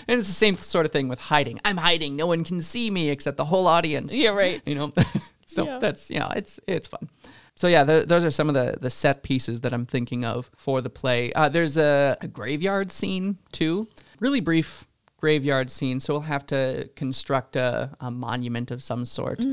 it's 0.08 0.26
the 0.28 0.34
same 0.34 0.56
sort 0.56 0.84
of 0.84 0.90
thing 0.92 1.06
with 1.08 1.20
hiding. 1.20 1.60
I'm 1.64 1.76
hiding. 1.76 2.16
No 2.16 2.26
one 2.26 2.42
can 2.42 2.60
see 2.60 2.90
me 2.90 3.08
except 3.10 3.36
the 3.36 3.44
whole 3.44 3.68
audience. 3.68 4.12
Yeah, 4.12 4.30
right. 4.30 4.60
You 4.66 4.74
know, 4.74 4.92
so 5.46 5.64
Yeah. 5.64 5.78
that's 5.78 6.10
you 6.10 6.18
know, 6.18 6.28
it's 6.34 6.58
it's 6.66 6.88
fun. 6.88 7.08
So 7.54 7.68
yeah, 7.68 7.84
th 7.84 8.08
those 8.08 8.24
are 8.24 8.30
some 8.32 8.48
of 8.48 8.54
the 8.54 8.78
the 8.80 8.90
set 8.90 9.22
pieces 9.22 9.60
that 9.60 9.72
I'm 9.72 9.86
thinking 9.86 10.24
of 10.24 10.50
for 10.56 10.80
the 10.80 10.90
play. 10.90 11.32
Uh, 11.34 11.48
there's 11.48 11.76
a, 11.76 12.16
a 12.20 12.26
graveyard 12.28 12.90
scene 12.90 13.38
too, 13.52 13.86
really 14.18 14.40
brief 14.40 14.86
graveyard 15.20 15.70
scene. 15.70 16.00
So 16.00 16.14
we'll 16.14 16.22
have 16.36 16.46
to 16.46 16.88
construct 16.96 17.54
a, 17.54 17.94
a 18.00 18.10
monument 18.10 18.70
of 18.70 18.82
some 18.82 19.04
sort 19.04 19.44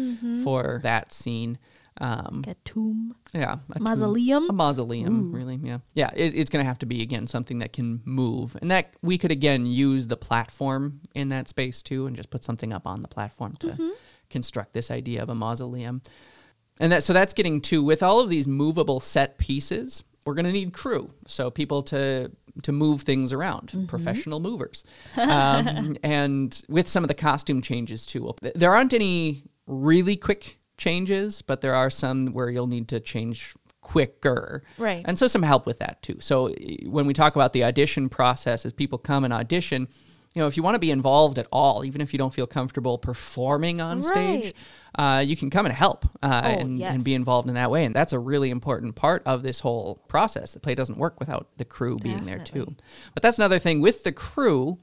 for 0.43 0.79
that 0.83 1.13
scene. 1.13 1.57
Um, 1.99 2.43
A 2.47 2.53
tomb. 2.65 3.15
yeah, 3.33 3.57
a 3.71 3.73
tomb- 3.75 3.83
Mausoleum? 3.83 4.49
a 4.49 4.53
mausoleum, 4.53 5.31
really. 5.31 5.59
Yeah, 5.63 5.79
yeah. 5.93 6.11
It, 6.15 6.35
it's 6.35 6.49
going 6.49 6.63
to 6.63 6.67
have 6.67 6.79
to 6.79 6.85
be 6.85 7.01
again 7.01 7.27
something 7.27 7.59
that 7.59 7.73
can 7.73 8.01
move, 8.05 8.55
and 8.61 8.69
that 8.71 8.93
we 9.01 9.17
could 9.17 9.31
again 9.31 9.65
use 9.65 10.07
the 10.07 10.17
platform 10.17 11.01
in 11.15 11.29
that 11.29 11.49
space 11.49 11.81
too, 11.81 12.05
and 12.07 12.15
just 12.15 12.29
put 12.29 12.43
something 12.43 12.71
up 12.73 12.85
on 12.87 13.01
the 13.01 13.07
platform 13.07 13.55
to 13.57 13.67
Mm-hmm. 13.67 13.89
construct 14.29 14.73
this 14.73 14.91
idea 14.91 15.23
of 15.23 15.29
a 15.29 15.35
mausoleum. 15.35 16.01
And 16.79 16.91
that 16.91 17.01
so 17.03 17.11
that's 17.13 17.33
getting 17.33 17.61
to 17.61 17.83
with 17.83 18.03
all 18.03 18.19
of 18.19 18.29
these 18.29 18.47
movable 18.47 18.99
set 18.99 19.37
pieces, 19.39 20.03
we're 20.25 20.35
going 20.35 20.45
to 20.45 20.51
need 20.51 20.73
crew, 20.73 21.11
so 21.25 21.49
people 21.49 21.81
to 21.83 22.31
to 22.63 22.71
move 22.71 23.01
things 23.03 23.31
around, 23.33 23.69
Mm-hmm. 23.69 23.85
professional 23.85 24.39
movers, 24.39 24.83
um, 25.17 25.95
and 26.03 26.61
with 26.69 26.87
some 26.87 27.03
of 27.03 27.07
the 27.07 27.13
costume 27.13 27.61
changes 27.61 28.05
too. 28.05 28.33
There 28.55 28.73
aren't 28.75 28.93
any 28.93 29.43
really 29.67 30.15
quick 30.15 30.56
changes, 30.77 31.41
but 31.41 31.61
there 31.61 31.75
are 31.75 31.89
some 31.89 32.27
where 32.27 32.49
you'll 32.49 32.67
need 32.67 32.87
to 32.89 32.99
change 32.99 33.55
quicker. 33.81 34.63
Right. 34.77 35.03
And 35.05 35.17
so 35.17 35.27
some 35.27 35.43
help 35.43 35.65
with 35.65 35.79
that 35.79 36.01
too. 36.01 36.17
So 36.19 36.47
eh, 36.47 36.77
when 36.85 37.05
we 37.07 37.13
talk 37.13 37.35
about 37.35 37.53
the 37.53 37.63
audition 37.63 38.09
process, 38.09 38.65
as 38.65 38.73
people 38.73 38.97
come 38.97 39.23
and 39.23 39.33
audition, 39.33 39.87
you 40.33 40.41
know, 40.41 40.47
if 40.47 40.55
you 40.55 40.61
want 40.61 40.75
to 40.75 40.79
be 40.79 40.91
involved 40.91 41.39
at 41.39 41.47
all, 41.51 41.83
even 41.83 41.99
if 42.01 42.13
you 42.13 42.19
don't 42.19 42.33
feel 42.33 42.45
comfortable 42.45 42.97
performing 42.99 43.81
on 43.81 44.03
stage, 44.03 44.53
uh, 44.99 45.23
you 45.25 45.35
can 45.35 45.49
come 45.49 45.65
and 45.65 45.73
help 45.73 46.05
uh, 46.21 46.41
Oh, 46.43 46.47
and, 46.47 46.77
yes. 46.77 46.93
and 46.93 47.03
be 47.03 47.15
involved 47.15 47.47
in 47.47 47.55
that 47.55 47.71
way. 47.71 47.85
And 47.85 47.95
that's 47.95 48.13
a 48.13 48.19
really 48.19 48.51
important 48.51 48.95
part 48.95 49.23
of 49.25 49.41
this 49.41 49.61
whole 49.61 49.95
process. 50.07 50.53
The 50.53 50.59
play 50.59 50.75
doesn't 50.75 50.97
work 50.97 51.19
without 51.19 51.47
the 51.57 51.65
crew 51.65 51.97
being 51.97 52.25
there 52.25 52.39
too. 52.39 52.75
But 53.15 53.23
that's 53.23 53.39
another 53.39 53.57
thing 53.57 53.81
with 53.81 54.03
the 54.03 54.11
crew. 54.11 54.77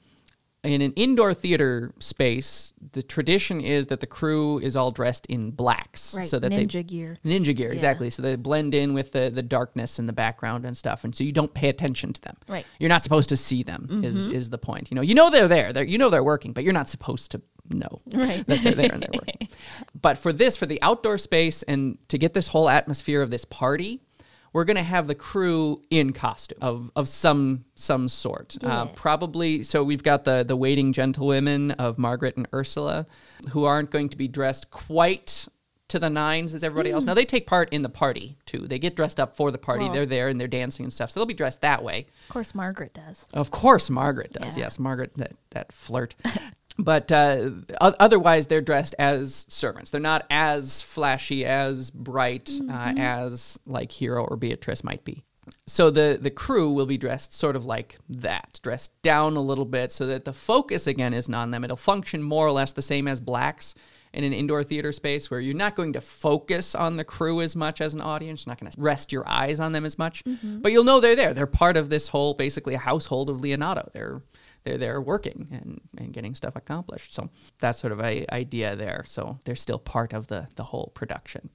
In 0.65 0.81
an 0.83 0.93
indoor 0.95 1.35
theater 1.35 1.93
space, 2.01 2.73
the 2.93 3.03
tradition 3.03 3.61
is 3.61 3.89
that 3.89 4.01
the 4.01 4.07
crew 4.07 4.59
is 4.59 4.77
all 4.77 4.91
dressed 4.91 5.27
in 5.27 5.51
blacks, 5.51 6.15
Right. 6.15 6.27
so 6.27 6.39
that 6.39 6.51
they 6.51 6.65
Ninja 6.67 6.87
gear. 6.87 7.17
Ninja 7.25 7.55
gear, 7.55 7.69
Yeah. 7.69 7.75
exactly. 7.75 8.09
So 8.11 8.23
they 8.23 8.37
blend 8.37 8.75
in 8.75 8.95
with 8.95 9.13
the, 9.13 9.31
the 9.31 9.43
darkness 9.43 9.99
in 9.99 10.07
the 10.07 10.13
background 10.13 10.65
and 10.65 10.77
stuff, 10.77 11.05
and 11.05 11.15
so 11.15 11.23
you 11.23 11.33
don't 11.33 11.53
pay 11.53 11.69
attention 11.69 12.13
to 12.15 12.21
them. 12.23 12.37
Right. 12.49 12.65
Mm-hmm. 12.65 12.77
You're 12.81 12.89
not 12.89 13.05
supposed 13.05 13.29
to 13.29 13.37
see 13.37 13.63
them. 13.63 14.01
Is 14.03 14.27
is 14.27 14.51
the 14.51 14.59
point? 14.59 14.91
You 14.91 14.95
know, 14.97 15.03
you 15.03 15.15
know 15.15 15.31
they're 15.31 15.49
there. 15.49 15.73
They're, 15.73 15.85
you 15.85 15.99
know 15.99 16.09
they're 16.11 16.25
working, 16.25 16.53
but 16.53 16.65
you're 16.65 16.73
not 16.73 16.89
supposed 16.89 17.31
to 17.33 17.43
know 17.71 18.01
Right. 18.13 18.47
that 18.47 18.63
they're 18.63 18.75
there 18.75 18.93
and 18.93 19.03
they're 19.03 19.11
working. 19.13 19.49
But 20.01 20.19
for 20.19 20.33
this, 20.33 20.57
for 20.57 20.67
the 20.67 20.81
outdoor 20.83 21.17
space, 21.19 21.63
and 21.63 21.99
to 22.09 22.19
get 22.19 22.35
this 22.35 22.49
whole 22.49 22.69
atmosphere 22.69 23.23
of 23.23 23.31
this 23.31 23.45
party. 23.45 24.01
We're 24.55 24.65
gonna 24.65 24.83
have 24.83 25.07
the 25.09 25.15
crew 25.15 25.83
in 25.91 26.13
costume 26.15 26.59
of, 26.63 26.91
of 26.97 27.09
some 27.09 27.67
some 27.75 28.09
sort. 28.09 28.57
Uh, 28.65 28.87
probably 28.87 29.63
so 29.65 29.85
we've 29.85 30.03
got 30.03 30.25
the 30.25 30.45
the 30.47 30.57
waiting 30.57 30.93
gentlewomen 30.95 31.73
of 31.73 31.99
Margaret 31.99 32.37
and 32.39 32.49
Ursula, 32.55 33.07
who 33.51 33.65
aren't 33.65 33.91
going 33.91 34.09
to 34.09 34.17
be 34.17 34.29
dressed 34.29 34.71
quite 34.71 35.47
to 35.89 35.99
the 35.99 36.09
nines 36.09 36.55
as 36.55 36.65
everybody 36.65 36.91
else. 36.91 37.05
Now 37.05 37.15
they 37.15 37.25
take 37.27 37.47
part 37.47 37.69
in 37.73 37.83
the 37.83 37.89
party 37.89 38.37
too. 38.47 38.61
They 38.67 38.79
get 38.79 38.97
dressed 38.97 39.21
up 39.21 39.37
for 39.37 39.51
the 39.51 39.59
party. 39.59 39.85
Well- 39.85 39.93
they're 39.93 40.07
there 40.07 40.29
and 40.29 40.41
they're 40.41 40.49
dancing 40.49 40.85
and 40.85 40.93
stuff. 40.93 41.11
So 41.11 41.21
they'll 41.21 41.27
be 41.27 41.35
dressed 41.35 41.61
that 41.61 41.83
way. 41.85 42.07
Of 42.23 42.29
course, 42.31 42.55
Margaret 42.55 42.95
does. 42.95 43.27
Of 43.35 43.51
course, 43.51 43.91
Margaret 43.91 44.33
does. 44.33 44.57
Yeah. 44.57 44.65
Yes, 44.65 44.79
Margaret, 44.79 45.13
that, 45.17 45.33
that 45.51 45.73
flirt. 45.73 46.15
but 46.79 47.13
uh, 47.13 47.51
otherwise, 47.81 48.47
they're 48.47 48.61
dressed 48.61 48.95
as 48.99 49.47
servants. 49.49 49.91
They're 49.91 50.01
not 50.01 50.27
as 50.31 50.83
flashy, 50.83 51.45
as 51.45 51.91
bright, 51.91 52.51
uh, 52.69 52.95
as 52.97 53.59
like 53.67 53.93
Hero 53.93 54.25
or 54.25 54.37
Beatrice 54.37 54.83
might 54.83 55.05
be. 55.05 55.23
So 55.67 55.91
the 55.91 56.19
the 56.21 56.31
crew 56.31 56.73
will 56.73 56.87
be 56.87 56.99
dressed 56.99 57.35
sort 57.35 57.55
of 57.55 57.65
like 57.65 57.99
that, 58.09 58.61
dressed 58.63 59.01
down 59.03 59.37
a 59.37 59.43
little 59.43 59.67
bit, 59.67 59.93
so 59.93 60.07
that 60.07 60.25
the 60.25 60.33
focus 60.33 60.87
again 60.87 61.15
isn't 61.15 61.35
on 61.35 61.51
them. 61.51 61.65
It'll 61.65 61.77
function 61.77 62.23
more 62.23 62.47
or 62.47 62.53
less 62.53 62.73
the 62.73 62.83
same 62.83 63.07
as 63.07 63.21
blacks 63.21 63.75
in 64.13 64.25
an 64.25 64.33
indoor 64.33 64.65
theater 64.65 64.93
space, 64.93 65.31
where 65.31 65.41
you're 65.41 65.55
not 65.55 65.75
going 65.75 65.93
to 65.93 66.01
focus 66.01 66.75
on 66.75 66.97
the 66.97 67.05
crew 67.05 67.41
as 67.41 67.57
much 67.57 67.81
as 67.81 67.95
an 67.95 68.01
audience. 68.01 68.47
You're 68.47 68.53
not 68.53 68.61
going 68.61 68.73
to 68.73 68.81
rest 68.81 69.13
your 69.13 69.29
eyes 69.29 69.61
on 69.61 69.73
them 69.73 69.85
as 69.85 69.99
much, 69.99 70.23
but 70.63 70.73
you'll 70.73 70.85
know 70.85 71.01
they're 71.01 71.17
there. 71.17 71.35
They're 71.35 71.47
part 71.47 71.77
of 71.77 71.91
this 71.91 72.09
whole, 72.09 72.35
basically, 72.35 72.75
a 72.75 72.79
household 72.79 73.29
of 73.29 73.39
Leonato. 73.39 73.91
They're 73.93 74.23
they're 74.65 74.79
there 74.79 75.01
working 75.01 75.49
and, 75.53 75.81
and 75.97 76.13
getting 76.13 76.35
stuff 76.35 76.57
accomplished. 76.57 77.15
So 77.15 77.31
that's 77.59 77.79
sort 77.79 77.93
of 77.93 78.01
a 78.01 78.27
idea 78.33 78.77
there. 78.77 79.05
So 79.07 79.39
they're 79.45 79.57
still 79.57 79.79
part 79.79 80.13
of 80.13 80.27
the 80.29 80.49
the 80.57 80.65
whole 80.65 80.91
production. 80.95 81.51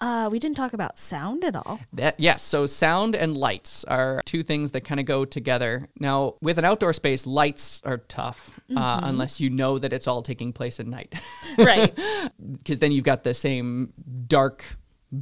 Uh, 0.00 0.28
we 0.30 0.38
didn't 0.38 0.56
talk 0.56 0.72
about 0.74 0.96
sound 0.96 1.42
at 1.42 1.56
all. 1.56 1.80
That 1.92 2.14
yes, 2.18 2.40
so 2.42 2.66
sound 2.66 3.16
and 3.16 3.36
lights 3.36 3.82
are 3.84 4.22
two 4.24 4.44
things 4.44 4.70
that 4.70 4.82
kind 4.82 5.00
of 5.00 5.06
go 5.06 5.24
together. 5.24 5.88
Now, 5.98 6.34
with 6.40 6.56
an 6.56 6.64
outdoor 6.64 6.92
space, 6.92 7.26
lights 7.26 7.82
are 7.84 7.98
tough 7.98 8.60
uh, 8.76 9.00
unless 9.02 9.40
you 9.40 9.50
know 9.50 9.76
that 9.76 9.92
it's 9.92 10.06
all 10.06 10.22
taking 10.22 10.52
place 10.52 10.78
at 10.78 10.86
night, 10.86 11.14
Right. 11.58 11.92
because 12.58 12.78
then 12.78 12.92
you've 12.92 13.02
got 13.02 13.24
the 13.24 13.34
same 13.34 13.92
dark 14.28 14.64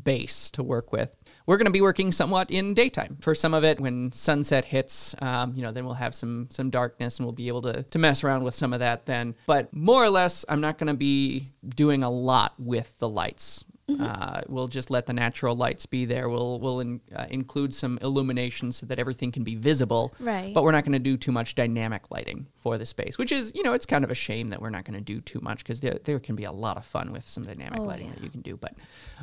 base 0.04 0.50
to 0.50 0.62
work 0.62 0.92
with. 0.92 1.10
We're 1.46 1.56
going 1.56 1.66
to 1.66 1.72
be 1.72 1.80
working 1.80 2.10
somewhat 2.12 2.50
in 2.50 2.74
daytime 2.74 3.18
for 3.20 3.34
some 3.34 3.54
of 3.54 3.64
it. 3.64 3.80
When 3.80 4.12
sunset 4.12 4.64
hits, 4.64 5.14
um, 5.22 5.54
you 5.54 5.62
know, 5.62 5.70
then 5.70 5.84
we'll 5.84 5.94
have 5.94 6.14
some 6.14 6.48
some 6.50 6.70
darkness, 6.70 7.18
and 7.18 7.26
we'll 7.26 7.32
be 7.32 7.48
able 7.48 7.62
to 7.62 7.84
to 7.84 7.98
mess 7.98 8.24
around 8.24 8.44
with 8.44 8.54
some 8.54 8.72
of 8.72 8.80
that 8.80 9.06
then. 9.06 9.34
But 9.46 9.72
more 9.74 10.02
or 10.02 10.10
less, 10.10 10.44
I'm 10.48 10.60
not 10.60 10.78
going 10.78 10.88
to 10.88 10.94
be 10.94 11.50
doing 11.66 12.02
a 12.02 12.10
lot 12.10 12.54
with 12.58 12.98
the 12.98 13.08
lights. 13.08 13.64
Uh, 13.88 14.40
we'll 14.48 14.66
just 14.66 14.90
let 14.90 15.06
the 15.06 15.12
natural 15.12 15.54
lights 15.54 15.86
be 15.86 16.04
there. 16.04 16.28
We'll 16.28 16.58
we'll 16.58 16.80
in, 16.80 17.00
uh, 17.14 17.26
include 17.30 17.72
some 17.72 17.98
illumination 18.02 18.72
so 18.72 18.84
that 18.86 18.98
everything 18.98 19.30
can 19.30 19.44
be 19.44 19.54
visible. 19.54 20.12
Right. 20.18 20.52
But 20.52 20.64
we're 20.64 20.72
not 20.72 20.84
going 20.84 20.94
to 20.94 20.98
do 20.98 21.16
too 21.16 21.30
much 21.30 21.54
dynamic 21.54 22.10
lighting 22.10 22.48
for 22.66 22.78
the 22.78 22.84
space, 22.86 23.16
which 23.16 23.30
is 23.30 23.52
you 23.54 23.62
know 23.62 23.74
it's 23.74 23.86
kind 23.86 24.02
of 24.02 24.10
a 24.10 24.14
shame 24.14 24.48
that 24.48 24.60
we're 24.60 24.70
not 24.70 24.84
going 24.84 24.98
to 24.98 25.04
do 25.14 25.20
too 25.20 25.38
much 25.40 25.58
because 25.58 25.78
there 25.78 25.98
there 26.02 26.18
can 26.18 26.34
be 26.34 26.42
a 26.42 26.50
lot 26.50 26.76
of 26.76 26.84
fun 26.84 27.12
with 27.12 27.28
some 27.28 27.44
dynamic 27.44 27.78
Oh, 27.78 27.84
lighting 27.84 28.08
yeah. 28.08 28.14
that 28.14 28.22
you 28.24 28.28
can 28.28 28.40
do. 28.40 28.56
But 28.56 28.74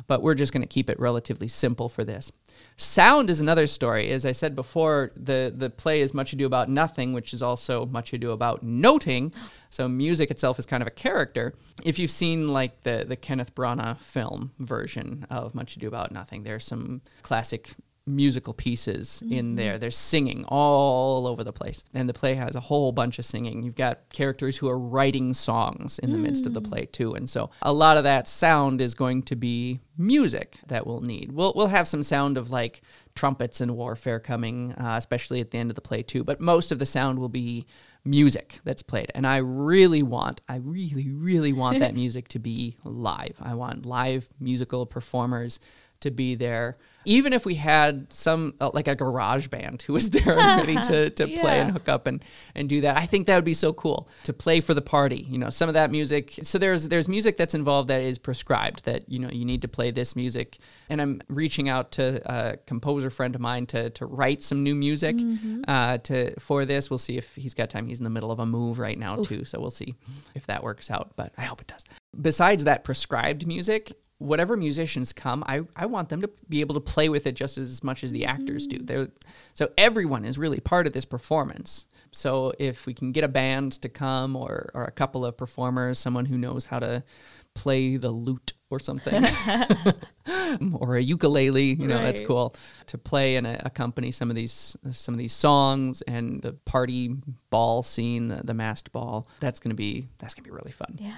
but 0.06 0.22
we're 0.22 0.34
just 0.34 0.50
going 0.54 0.62
to 0.62 0.66
keep 0.66 0.88
it 0.88 0.98
relatively 0.98 1.46
simple 1.48 1.90
for 1.90 2.04
this. 2.04 2.32
Sound 2.78 3.28
is 3.28 3.42
another 3.42 3.66
story. 3.66 4.10
As 4.10 4.24
I 4.24 4.32
said 4.32 4.56
before, 4.56 5.12
the 5.14 5.52
the 5.54 5.68
play 5.68 6.00
is 6.00 6.14
Much 6.14 6.32
Ado 6.32 6.46
About 6.46 6.70
Nothing, 6.70 7.12
which 7.12 7.34
is 7.34 7.42
also 7.42 7.84
Much 7.84 8.14
Ado 8.14 8.30
About 8.30 8.62
Noting. 8.62 9.30
So 9.68 9.88
music 9.88 10.30
itself 10.30 10.58
is 10.58 10.64
kind 10.64 10.82
of 10.82 10.86
a 10.86 10.96
character. 11.06 11.52
If 11.84 11.98
you've 11.98 12.10
seen 12.22 12.48
like 12.48 12.82
the 12.84 13.04
the 13.06 13.16
Kenneth 13.16 13.54
Branagh 13.54 13.98
film 13.98 14.52
version 14.58 15.26
of 15.28 15.54
Much 15.54 15.76
Ado 15.76 15.86
About 15.88 16.12
Nothing, 16.12 16.44
there's 16.44 16.64
some 16.64 17.02
classic 17.22 17.74
musical 18.06 18.52
pieces 18.52 19.22
in 19.30 19.54
there. 19.54 19.78
There's 19.78 19.96
singing 19.96 20.44
all 20.48 21.26
over 21.26 21.42
the 21.42 21.52
place. 21.52 21.84
And 21.94 22.08
the 22.08 22.12
play 22.12 22.34
has 22.34 22.54
a 22.54 22.60
whole 22.60 22.92
bunch 22.92 23.18
of 23.18 23.24
singing. 23.24 23.62
You've 23.62 23.74
got 23.74 24.10
characters 24.12 24.58
who 24.58 24.68
are 24.68 24.78
writing 24.78 25.32
songs 25.32 25.98
in 25.98 26.12
the 26.12 26.18
midst 26.18 26.44
of 26.44 26.52
the 26.52 26.60
play 26.60 26.84
too. 26.86 27.14
And 27.14 27.28
so 27.28 27.50
a 27.62 27.72
lot 27.72 27.96
of 27.96 28.04
that 28.04 28.28
sound 28.28 28.80
is 28.80 28.94
going 28.94 29.22
to 29.22 29.36
be 29.36 29.80
music 29.96 30.58
that 30.66 30.86
we'll 30.86 31.00
need. 31.00 31.32
We'll 31.32 31.52
we'll 31.56 31.68
have 31.68 31.88
some 31.88 32.02
sound 32.02 32.36
of 32.36 32.50
like 32.50 32.82
trumpets 33.14 33.60
and 33.60 33.76
warfare 33.76 34.20
coming, 34.20 34.72
uh, 34.72 34.96
especially 34.98 35.40
at 35.40 35.50
the 35.50 35.58
end 35.58 35.70
of 35.70 35.76
the 35.76 35.80
play 35.80 36.02
too. 36.02 36.24
But 36.24 36.40
most 36.40 36.72
of 36.72 36.78
the 36.78 36.86
sound 36.86 37.18
will 37.18 37.28
be 37.28 37.66
music 38.04 38.60
that's 38.64 38.82
played. 38.82 39.10
And 39.14 39.26
I 39.26 39.38
really 39.38 40.02
want, 40.02 40.42
I 40.48 40.56
really, 40.56 41.10
really 41.10 41.52
want 41.52 41.78
that 41.78 41.94
music 42.02 42.28
to 42.28 42.38
be 42.38 42.76
live. 42.84 43.36
I 43.40 43.54
want 43.54 43.86
live 43.86 44.28
musical 44.38 44.84
performers 44.84 45.58
to 46.00 46.10
be 46.10 46.34
there. 46.34 46.76
Even 47.04 47.32
if 47.32 47.44
we 47.44 47.54
had 47.54 48.12
some, 48.12 48.54
uh, 48.60 48.70
like 48.72 48.88
a 48.88 48.94
garage 48.94 49.48
band 49.48 49.82
who 49.82 49.92
was 49.92 50.10
there 50.10 50.36
ready 50.36 50.76
to, 50.76 51.10
to 51.18 51.26
play 51.26 51.60
and 51.60 51.72
hook 51.72 51.88
up 51.88 52.06
and, 52.06 52.24
and 52.54 52.68
do 52.68 52.80
that. 52.82 52.96
I 52.96 53.06
think 53.06 53.26
that 53.26 53.36
would 53.36 53.44
be 53.44 53.54
so 53.54 53.72
cool 53.72 54.08
to 54.24 54.32
play 54.32 54.60
for 54.60 54.74
the 54.74 54.82
party. 54.82 55.26
You 55.28 55.38
know, 55.38 55.50
some 55.50 55.68
of 55.68 55.74
that 55.74 55.90
music. 55.90 56.38
So 56.42 56.58
there's 56.58 56.88
there's 56.88 57.08
music 57.08 57.36
that's 57.36 57.54
involved 57.54 57.88
that 57.88 58.02
is 58.02 58.18
prescribed 58.18 58.84
that 58.84 59.08
you 59.08 59.18
know 59.18 59.30
you 59.30 59.44
need 59.44 59.62
to 59.62 59.68
play 59.68 59.90
this 59.90 60.16
music. 60.16 60.58
And 60.88 61.00
I'm 61.00 61.20
reaching 61.28 61.68
out 61.68 61.92
to 61.92 62.20
a 62.24 62.56
composer 62.66 63.10
friend 63.10 63.34
of 63.34 63.40
mine 63.40 63.66
to 63.66 63.90
to 63.90 64.06
write 64.06 64.42
some 64.42 64.62
new 64.62 64.74
music 64.74 65.16
uh, 65.68 65.98
to 65.98 66.38
for 66.38 66.64
this. 66.64 66.90
We'll 66.90 66.98
see 66.98 67.16
if 67.16 67.34
he's 67.34 67.54
got 67.54 67.70
time. 67.70 67.86
He's 67.86 67.98
in 67.98 68.04
the 68.04 68.10
middle 68.10 68.30
of 68.30 68.38
a 68.38 68.46
move 68.46 68.78
right 68.78 68.98
now 68.98 69.16
too, 69.16 69.44
so 69.44 69.60
we'll 69.60 69.70
see 69.70 69.94
if 70.34 70.46
that 70.46 70.62
works 70.62 70.90
out. 70.90 71.12
But 71.16 71.32
I 71.36 71.42
hope 71.42 71.60
it 71.60 71.68
does. 71.68 71.84
Besides 72.20 72.64
that 72.64 72.84
prescribed 72.84 73.46
music. 73.46 73.92
Whatever 74.18 74.56
musicians 74.56 75.12
come, 75.12 75.42
I, 75.46 75.62
I 75.76 75.86
want 75.86 76.08
them 76.08 76.22
to 76.22 76.30
be 76.48 76.60
able 76.60 76.74
to 76.74 76.80
play 76.80 77.08
with 77.08 77.26
it 77.26 77.34
just 77.34 77.58
as 77.58 77.82
much 77.82 78.04
as 78.04 78.12
the 78.12 78.26
actors 78.26 78.66
do. 78.66 78.78
They're, 78.78 79.08
so 79.54 79.70
everyone 79.76 80.24
is 80.24 80.38
really 80.38 80.60
part 80.60 80.86
of 80.86 80.92
this 80.92 81.04
performance. 81.04 81.84
So 82.12 82.52
if 82.58 82.86
we 82.86 82.94
can 82.94 83.10
get 83.12 83.24
a 83.24 83.28
band 83.28 83.72
to 83.82 83.88
come 83.88 84.36
or, 84.36 84.70
or 84.72 84.84
a 84.84 84.92
couple 84.92 85.26
of 85.26 85.36
performers, 85.36 85.98
someone 85.98 86.26
who 86.26 86.38
knows 86.38 86.66
how 86.66 86.78
to 86.78 87.02
play 87.54 87.96
the 87.96 88.10
lute 88.10 88.52
or 88.70 88.78
something, 88.78 89.24
or 90.74 90.96
a 90.96 91.02
ukulele. 91.02 91.74
You 91.74 91.86
know, 91.86 91.98
that's 91.98 92.20
cool 92.20 92.54
to 92.86 92.98
play 92.98 93.36
and 93.36 93.46
uh, 93.46 93.56
accompany 93.60 94.10
some 94.10 94.30
of 94.30 94.36
these 94.36 94.76
some 94.90 95.14
of 95.14 95.18
these 95.18 95.32
songs 95.32 96.02
and 96.02 96.42
the 96.42 96.52
party 96.52 97.14
ball 97.50 97.82
scene, 97.82 98.28
the, 98.28 98.42
the 98.44 98.54
masked 98.54 98.92
ball. 98.92 99.28
That's 99.40 99.60
gonna 99.60 99.74
be 99.74 100.08
that's 100.18 100.34
gonna 100.34 100.44
be 100.44 100.50
really 100.50 100.72
fun. 100.72 100.98
Yeah. 101.00 101.14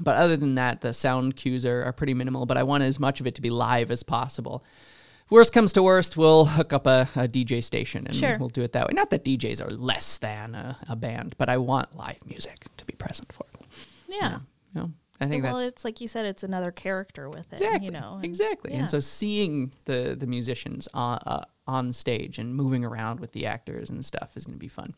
But 0.00 0.16
other 0.16 0.36
than 0.36 0.54
that, 0.54 0.80
the 0.80 0.94
sound 0.94 1.36
cues 1.36 1.66
are, 1.66 1.84
are 1.84 1.92
pretty 1.92 2.14
minimal. 2.14 2.46
But 2.46 2.56
I 2.56 2.62
want 2.62 2.82
as 2.82 2.98
much 2.98 3.20
of 3.20 3.26
it 3.26 3.34
to 3.36 3.40
be 3.42 3.50
live 3.50 3.90
as 3.90 4.02
possible. 4.02 4.64
Worst 5.30 5.52
comes 5.54 5.72
to 5.74 5.82
worst, 5.82 6.16
we'll 6.16 6.44
hook 6.44 6.72
up 6.74 6.86
a, 6.86 7.08
a 7.16 7.26
DJ 7.26 7.64
station 7.64 8.06
and 8.06 8.14
Sure. 8.14 8.36
we'll 8.38 8.50
do 8.50 8.60
it 8.62 8.72
that 8.72 8.86
way. 8.86 8.92
Not 8.94 9.08
that 9.10 9.24
DJs 9.24 9.64
are 9.66 9.70
less 9.70 10.18
than 10.18 10.54
a, 10.54 10.76
a 10.90 10.96
band, 10.96 11.36
but 11.38 11.48
I 11.48 11.56
want 11.56 11.96
live 11.96 12.18
music 12.26 12.66
to 12.76 12.84
be 12.84 12.92
present 12.94 13.32
for 13.32 13.46
it. 13.54 13.66
Yeah. 14.08 14.40
You 14.74 14.80
know, 14.82 14.90
I 15.22 15.26
think 15.26 15.44
well, 15.44 15.58
it's 15.58 15.86
like 15.86 16.02
you 16.02 16.08
said, 16.08 16.26
it's 16.26 16.42
another 16.42 16.70
character 16.70 17.30
with 17.30 17.50
it. 17.52 17.62
exactly 17.62 17.86
You 17.86 17.92
know. 17.92 18.14
and- 18.16 18.24
exactly. 18.26 18.72
yeah. 18.72 18.80
And 18.80 18.90
so 18.90 19.00
seeing 19.00 19.72
the 19.86 20.14
the 20.18 20.26
musicians 20.26 20.86
on 20.92 21.18
uh, 21.24 21.44
on 21.66 21.92
stage 21.94 22.38
and 22.38 22.54
moving 22.54 22.84
around 22.84 23.20
with 23.20 23.32
the 23.32 23.46
actors 23.46 23.88
and 23.88 24.04
stuff 24.04 24.36
is 24.36 24.44
going 24.44 24.56
to 24.56 24.60
be 24.60 24.68
fun. 24.68 24.92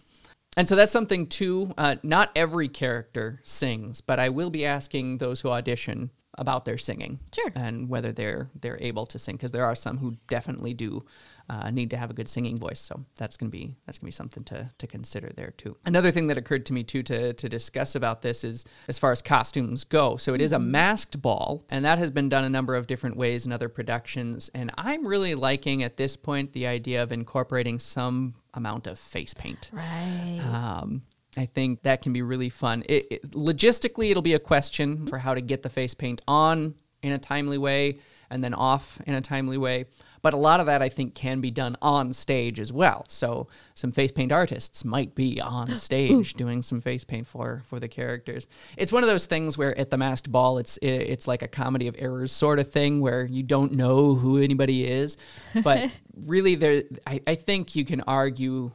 And 0.56 0.68
so 0.68 0.76
that's 0.76 0.92
something 0.92 1.26
too. 1.26 1.72
Uh, 1.76 1.96
not 2.02 2.30
every 2.36 2.68
character 2.68 3.40
sings, 3.44 4.00
but 4.00 4.20
I 4.20 4.28
will 4.28 4.50
be 4.50 4.64
asking 4.64 5.18
those 5.18 5.40
who 5.40 5.48
audition 5.50 6.10
about 6.36 6.64
their 6.64 6.78
singing, 6.78 7.20
Sure. 7.32 7.52
and 7.54 7.88
whether 7.88 8.12
they're 8.12 8.50
they're 8.60 8.78
able 8.80 9.06
to 9.06 9.18
sing 9.18 9.36
because 9.36 9.52
there 9.52 9.64
are 9.64 9.76
some 9.76 9.98
who 9.98 10.16
definitely 10.28 10.74
do 10.74 11.04
uh, 11.48 11.70
need 11.70 11.90
to 11.90 11.96
have 11.96 12.10
a 12.10 12.14
good 12.14 12.28
singing 12.28 12.58
voice. 12.58 12.80
So 12.80 13.04
that's 13.16 13.36
gonna 13.36 13.50
be 13.50 13.76
that's 13.86 13.98
gonna 13.98 14.08
be 14.08 14.12
something 14.12 14.44
to 14.44 14.70
to 14.76 14.86
consider 14.86 15.30
there 15.34 15.52
too. 15.56 15.76
Another 15.84 16.10
thing 16.10 16.28
that 16.28 16.38
occurred 16.38 16.66
to 16.66 16.72
me 16.72 16.82
too 16.82 17.02
to 17.04 17.32
to 17.32 17.48
discuss 17.48 17.94
about 17.94 18.22
this 18.22 18.44
is 18.44 18.64
as 18.88 18.98
far 18.98 19.12
as 19.12 19.20
costumes 19.20 19.84
go. 19.84 20.16
So 20.16 20.34
it 20.34 20.40
is 20.40 20.52
a 20.52 20.58
masked 20.58 21.20
ball, 21.20 21.64
and 21.68 21.84
that 21.84 21.98
has 21.98 22.10
been 22.10 22.28
done 22.28 22.44
a 22.44 22.50
number 22.50 22.74
of 22.74 22.86
different 22.86 23.16
ways 23.16 23.46
in 23.46 23.52
other 23.52 23.68
productions. 23.68 24.50
And 24.54 24.70
I'm 24.76 25.06
really 25.06 25.34
liking 25.34 25.82
at 25.82 25.96
this 25.96 26.16
point 26.16 26.52
the 26.52 26.66
idea 26.66 27.02
of 27.02 27.12
incorporating 27.12 27.78
some 27.78 28.34
amount 28.54 28.86
of 28.86 28.98
face 28.98 29.34
paint. 29.34 29.70
Right. 29.72 30.40
Um, 30.40 31.02
I 31.36 31.46
think 31.46 31.82
that 31.82 32.00
can 32.02 32.12
be 32.12 32.22
really 32.22 32.48
fun. 32.48 32.84
It, 32.88 33.06
it, 33.10 33.30
logistically, 33.32 34.10
it'll 34.10 34.22
be 34.22 34.34
a 34.34 34.38
question 34.38 35.06
for 35.06 35.18
how 35.18 35.34
to 35.34 35.40
get 35.40 35.62
the 35.62 35.70
face 35.70 35.94
paint 35.94 36.22
on 36.28 36.74
in 37.02 37.12
a 37.12 37.18
timely 37.18 37.58
way 37.58 37.98
and 38.30 38.42
then 38.42 38.54
off 38.54 39.00
in 39.06 39.14
a 39.14 39.20
timely 39.20 39.58
way. 39.58 39.86
But 40.24 40.32
a 40.32 40.38
lot 40.38 40.58
of 40.58 40.64
that, 40.64 40.80
I 40.80 40.88
think, 40.88 41.14
can 41.14 41.42
be 41.42 41.50
done 41.50 41.76
on 41.82 42.14
stage 42.14 42.58
as 42.58 42.72
well. 42.72 43.04
So 43.08 43.46
some 43.74 43.92
face 43.92 44.10
paint 44.10 44.32
artists 44.32 44.82
might 44.82 45.14
be 45.14 45.38
on 45.38 45.76
stage 45.76 46.32
doing 46.32 46.62
some 46.62 46.80
face 46.80 47.04
paint 47.04 47.26
for 47.26 47.60
for 47.66 47.78
the 47.78 47.88
characters. 47.88 48.46
It's 48.78 48.90
one 48.90 49.02
of 49.02 49.10
those 49.10 49.26
things 49.26 49.58
where 49.58 49.78
at 49.78 49.90
the 49.90 49.98
masked 49.98 50.32
ball, 50.32 50.56
it's 50.56 50.78
it, 50.78 50.88
it's 50.88 51.28
like 51.28 51.42
a 51.42 51.48
comedy 51.48 51.88
of 51.88 51.96
errors 51.98 52.32
sort 52.32 52.58
of 52.58 52.70
thing 52.70 53.02
where 53.02 53.26
you 53.26 53.42
don't 53.42 53.72
know 53.72 54.14
who 54.14 54.38
anybody 54.38 54.86
is, 54.86 55.18
but 55.62 55.90
really, 56.16 56.54
there 56.54 56.84
I, 57.06 57.20
I 57.26 57.34
think 57.34 57.76
you 57.76 57.84
can 57.84 58.00
argue 58.06 58.70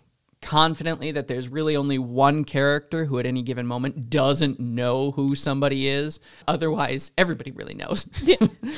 confidently 0.49 1.11
that 1.11 1.27
there's 1.27 1.47
really 1.47 1.75
only 1.75 1.99
one 1.99 2.43
character 2.43 3.05
who 3.05 3.19
at 3.19 3.27
any 3.27 3.43
given 3.43 3.67
moment 3.67 4.09
doesn't 4.09 4.59
know 4.59 5.11
who 5.11 5.35
somebody 5.35 5.87
is. 5.87 6.19
Otherwise, 6.47 7.11
everybody 7.19 7.51
really 7.51 7.75
knows. 7.75 8.07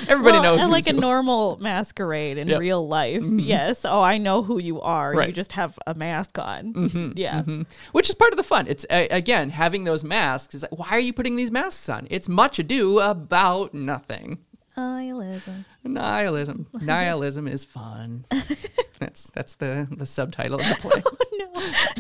everybody 0.10 0.38
well, 0.40 0.44
knows 0.44 0.64
and 0.64 0.70
like 0.70 0.86
a 0.88 0.92
who. 0.92 1.00
normal 1.00 1.58
masquerade 1.62 2.38
in 2.38 2.50
Yep. 2.50 2.60
real 2.60 2.86
life. 2.86 3.24
Yes. 3.24 3.86
Oh, 3.86 4.02
I 4.02 4.18
know 4.18 4.44
who 4.44 4.60
you 4.60 4.82
are. 4.82 5.26
You 5.26 5.32
just 5.32 5.54
have 5.54 5.80
a 5.88 5.94
mask 5.94 6.38
on. 6.40 7.14
yeah. 7.16 7.44
Mhm. 7.44 7.66
Which 7.94 8.10
is 8.10 8.16
part 8.16 8.34
of 8.34 8.38
the 8.38 8.44
fun. 8.44 8.68
It's 8.68 8.86
uh, 8.90 9.08
again 9.10 9.50
having 9.50 9.86
those 9.86 10.04
masks. 10.04 10.54
Is 10.54 10.64
like, 10.64 10.78
why 10.78 10.90
are 10.90 11.00
you 11.00 11.14
putting 11.14 11.38
these 11.38 11.52
masks 11.52 11.88
on? 11.88 12.06
It's 12.10 12.28
much 12.28 12.60
ado 12.60 13.00
about 13.00 13.74
nothing. 13.74 14.40
Nihilism. 14.76 15.64
Nihilism. 15.84 16.68
Nihilism 16.82 17.48
is 17.48 17.66
fun. 17.66 18.26
That's 19.00 19.32
that's 19.32 19.56
the 19.56 19.88
the 19.90 20.06
subtitle 20.06 20.60
of 20.60 20.66
the 20.68 20.78
oh, 20.86 20.90
play. 20.92 21.04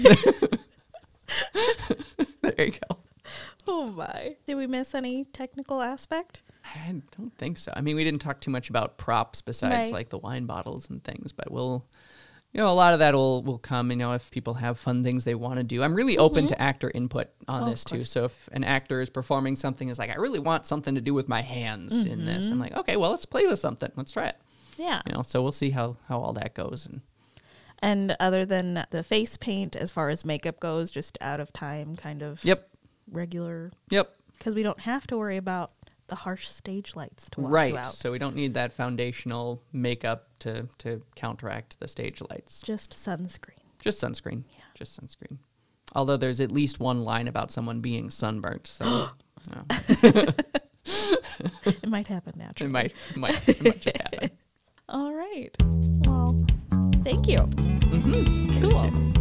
Oh, 0.05 0.57
no. 2.43 2.49
there 2.51 2.65
you 2.67 2.73
go. 2.73 2.97
Oh 3.67 3.87
my. 3.87 4.35
Did 4.45 4.55
we 4.55 4.67
miss 4.67 4.93
any 4.93 5.23
technical 5.25 5.81
aspect? 5.81 6.43
I 6.63 7.01
don't 7.17 7.35
think 7.39 7.57
so. 7.57 7.73
I 7.75 7.81
mean, 7.81 7.95
we 7.95 8.03
didn't 8.03 8.21
talk 8.21 8.39
too 8.39 8.51
much 8.51 8.69
about 8.69 8.97
props 8.99 9.41
besides 9.41 9.85
Right. 9.87 9.91
like 9.93 10.09
the 10.09 10.19
wine 10.19 10.45
bottles 10.45 10.89
and 10.91 11.03
things, 11.03 11.31
but 11.31 11.49
we'll, 11.51 11.85
you 12.53 12.59
know, 12.59 12.67
a 12.67 12.73
lot 12.73 12.93
of 12.93 12.99
that 12.99 13.13
will 13.13 13.43
will 13.43 13.57
come. 13.57 13.91
You 13.91 13.97
know, 13.97 14.11
if 14.13 14.29
people 14.31 14.55
have 14.55 14.77
fun 14.77 15.03
things 15.03 15.23
they 15.23 15.35
want 15.35 15.57
to 15.57 15.63
do, 15.63 15.83
I'm 15.83 15.93
really 15.93 16.17
open 16.17 16.47
to 16.47 16.61
actor 16.61 16.91
input 16.93 17.29
on 17.47 17.61
Mm-hmm. 17.61 17.67
Oh, 17.67 17.71
this 17.71 17.83
too. 17.83 18.03
So 18.03 18.25
if 18.25 18.49
an 18.51 18.63
actor 18.63 19.01
is 19.01 19.09
performing 19.09 19.55
something, 19.55 19.89
is 19.89 19.99
like, 19.99 20.09
I 20.09 20.15
really 20.15 20.39
want 20.39 20.65
something 20.65 20.95
to 20.95 21.01
do 21.01 21.13
with 21.13 21.29
my 21.29 21.41
hands 21.41 22.05
in 22.05 22.25
this. 22.25 22.45
Mm-hmm. 22.45 22.53
I'm 22.53 22.59
like, 22.59 22.77
okay, 22.77 22.97
well, 22.97 23.11
let's 23.11 23.25
play 23.25 23.45
with 23.45 23.59
something. 23.59 23.91
Let's 23.95 24.11
try 24.11 24.27
it. 24.27 24.37
Yeah. 24.77 25.01
You 25.07 25.13
know, 25.13 25.21
so 25.21 25.41
we'll 25.41 25.51
see 25.51 25.69
how 25.71 25.97
how 26.07 26.19
all 26.19 26.33
that 26.33 26.53
goes. 26.53 26.85
And 26.85 27.01
And 27.81 28.15
other 28.19 28.45
than 28.45 28.85
the 28.91 29.03
face 29.03 29.37
paint, 29.37 29.75
as 29.75 29.91
far 29.91 30.09
as 30.09 30.23
makeup 30.23 30.59
goes, 30.59 30.91
just 30.91 31.17
out 31.21 31.39
of 31.39 31.51
time, 31.51 31.95
kind 31.95 32.21
of 32.21 32.43
yep, 32.43 32.69
regular, 33.11 33.71
yep, 33.89 34.15
because 34.37 34.55
we 34.55 34.63
don't 34.63 34.81
have 34.81 35.07
to 35.07 35.17
worry 35.17 35.37
about 35.37 35.71
the 36.11 36.15
harsh 36.15 36.47
stage 36.49 36.97
lights 36.97 37.29
to 37.29 37.39
wash 37.39 37.51
right. 37.51 37.71
you 37.71 37.79
out. 37.79 37.93
So 37.95 38.11
we 38.11 38.19
don't 38.19 38.35
need 38.35 38.53
that 38.55 38.73
foundational 38.73 39.63
makeup 39.71 40.27
to 40.39 40.67
to 40.79 41.01
counteract 41.15 41.79
the 41.79 41.87
stage 41.87 42.21
lights. 42.29 42.61
Just 42.61 42.91
sunscreen. 42.91 43.57
Just 43.81 44.01
sunscreen. 44.01 44.43
Yeah. 44.49 44.63
Just 44.75 45.01
sunscreen. 45.01 45.37
Although 45.95 46.17
there's 46.17 46.41
at 46.41 46.51
least 46.51 46.81
one 46.81 47.05
line 47.05 47.29
about 47.29 47.49
someone 47.49 47.79
being 47.79 48.09
sunburnt, 48.09 48.67
so 48.67 49.09
it 50.03 51.87
might 51.87 52.07
happen 52.07 52.33
it 52.35 52.39
naturally. 52.39 52.71
might 52.71 52.93
it 53.11 53.17
might 53.17 53.49
it 53.49 53.63
might 53.63 53.79
just 53.79 53.97
happen. 54.01 54.31
All 54.89 55.13
right. 55.13 55.55
Well, 56.05 56.37
thank 57.03 57.29
you. 57.29 57.37
Mm-hmm. 57.37 58.69
Cool. 58.69 59.20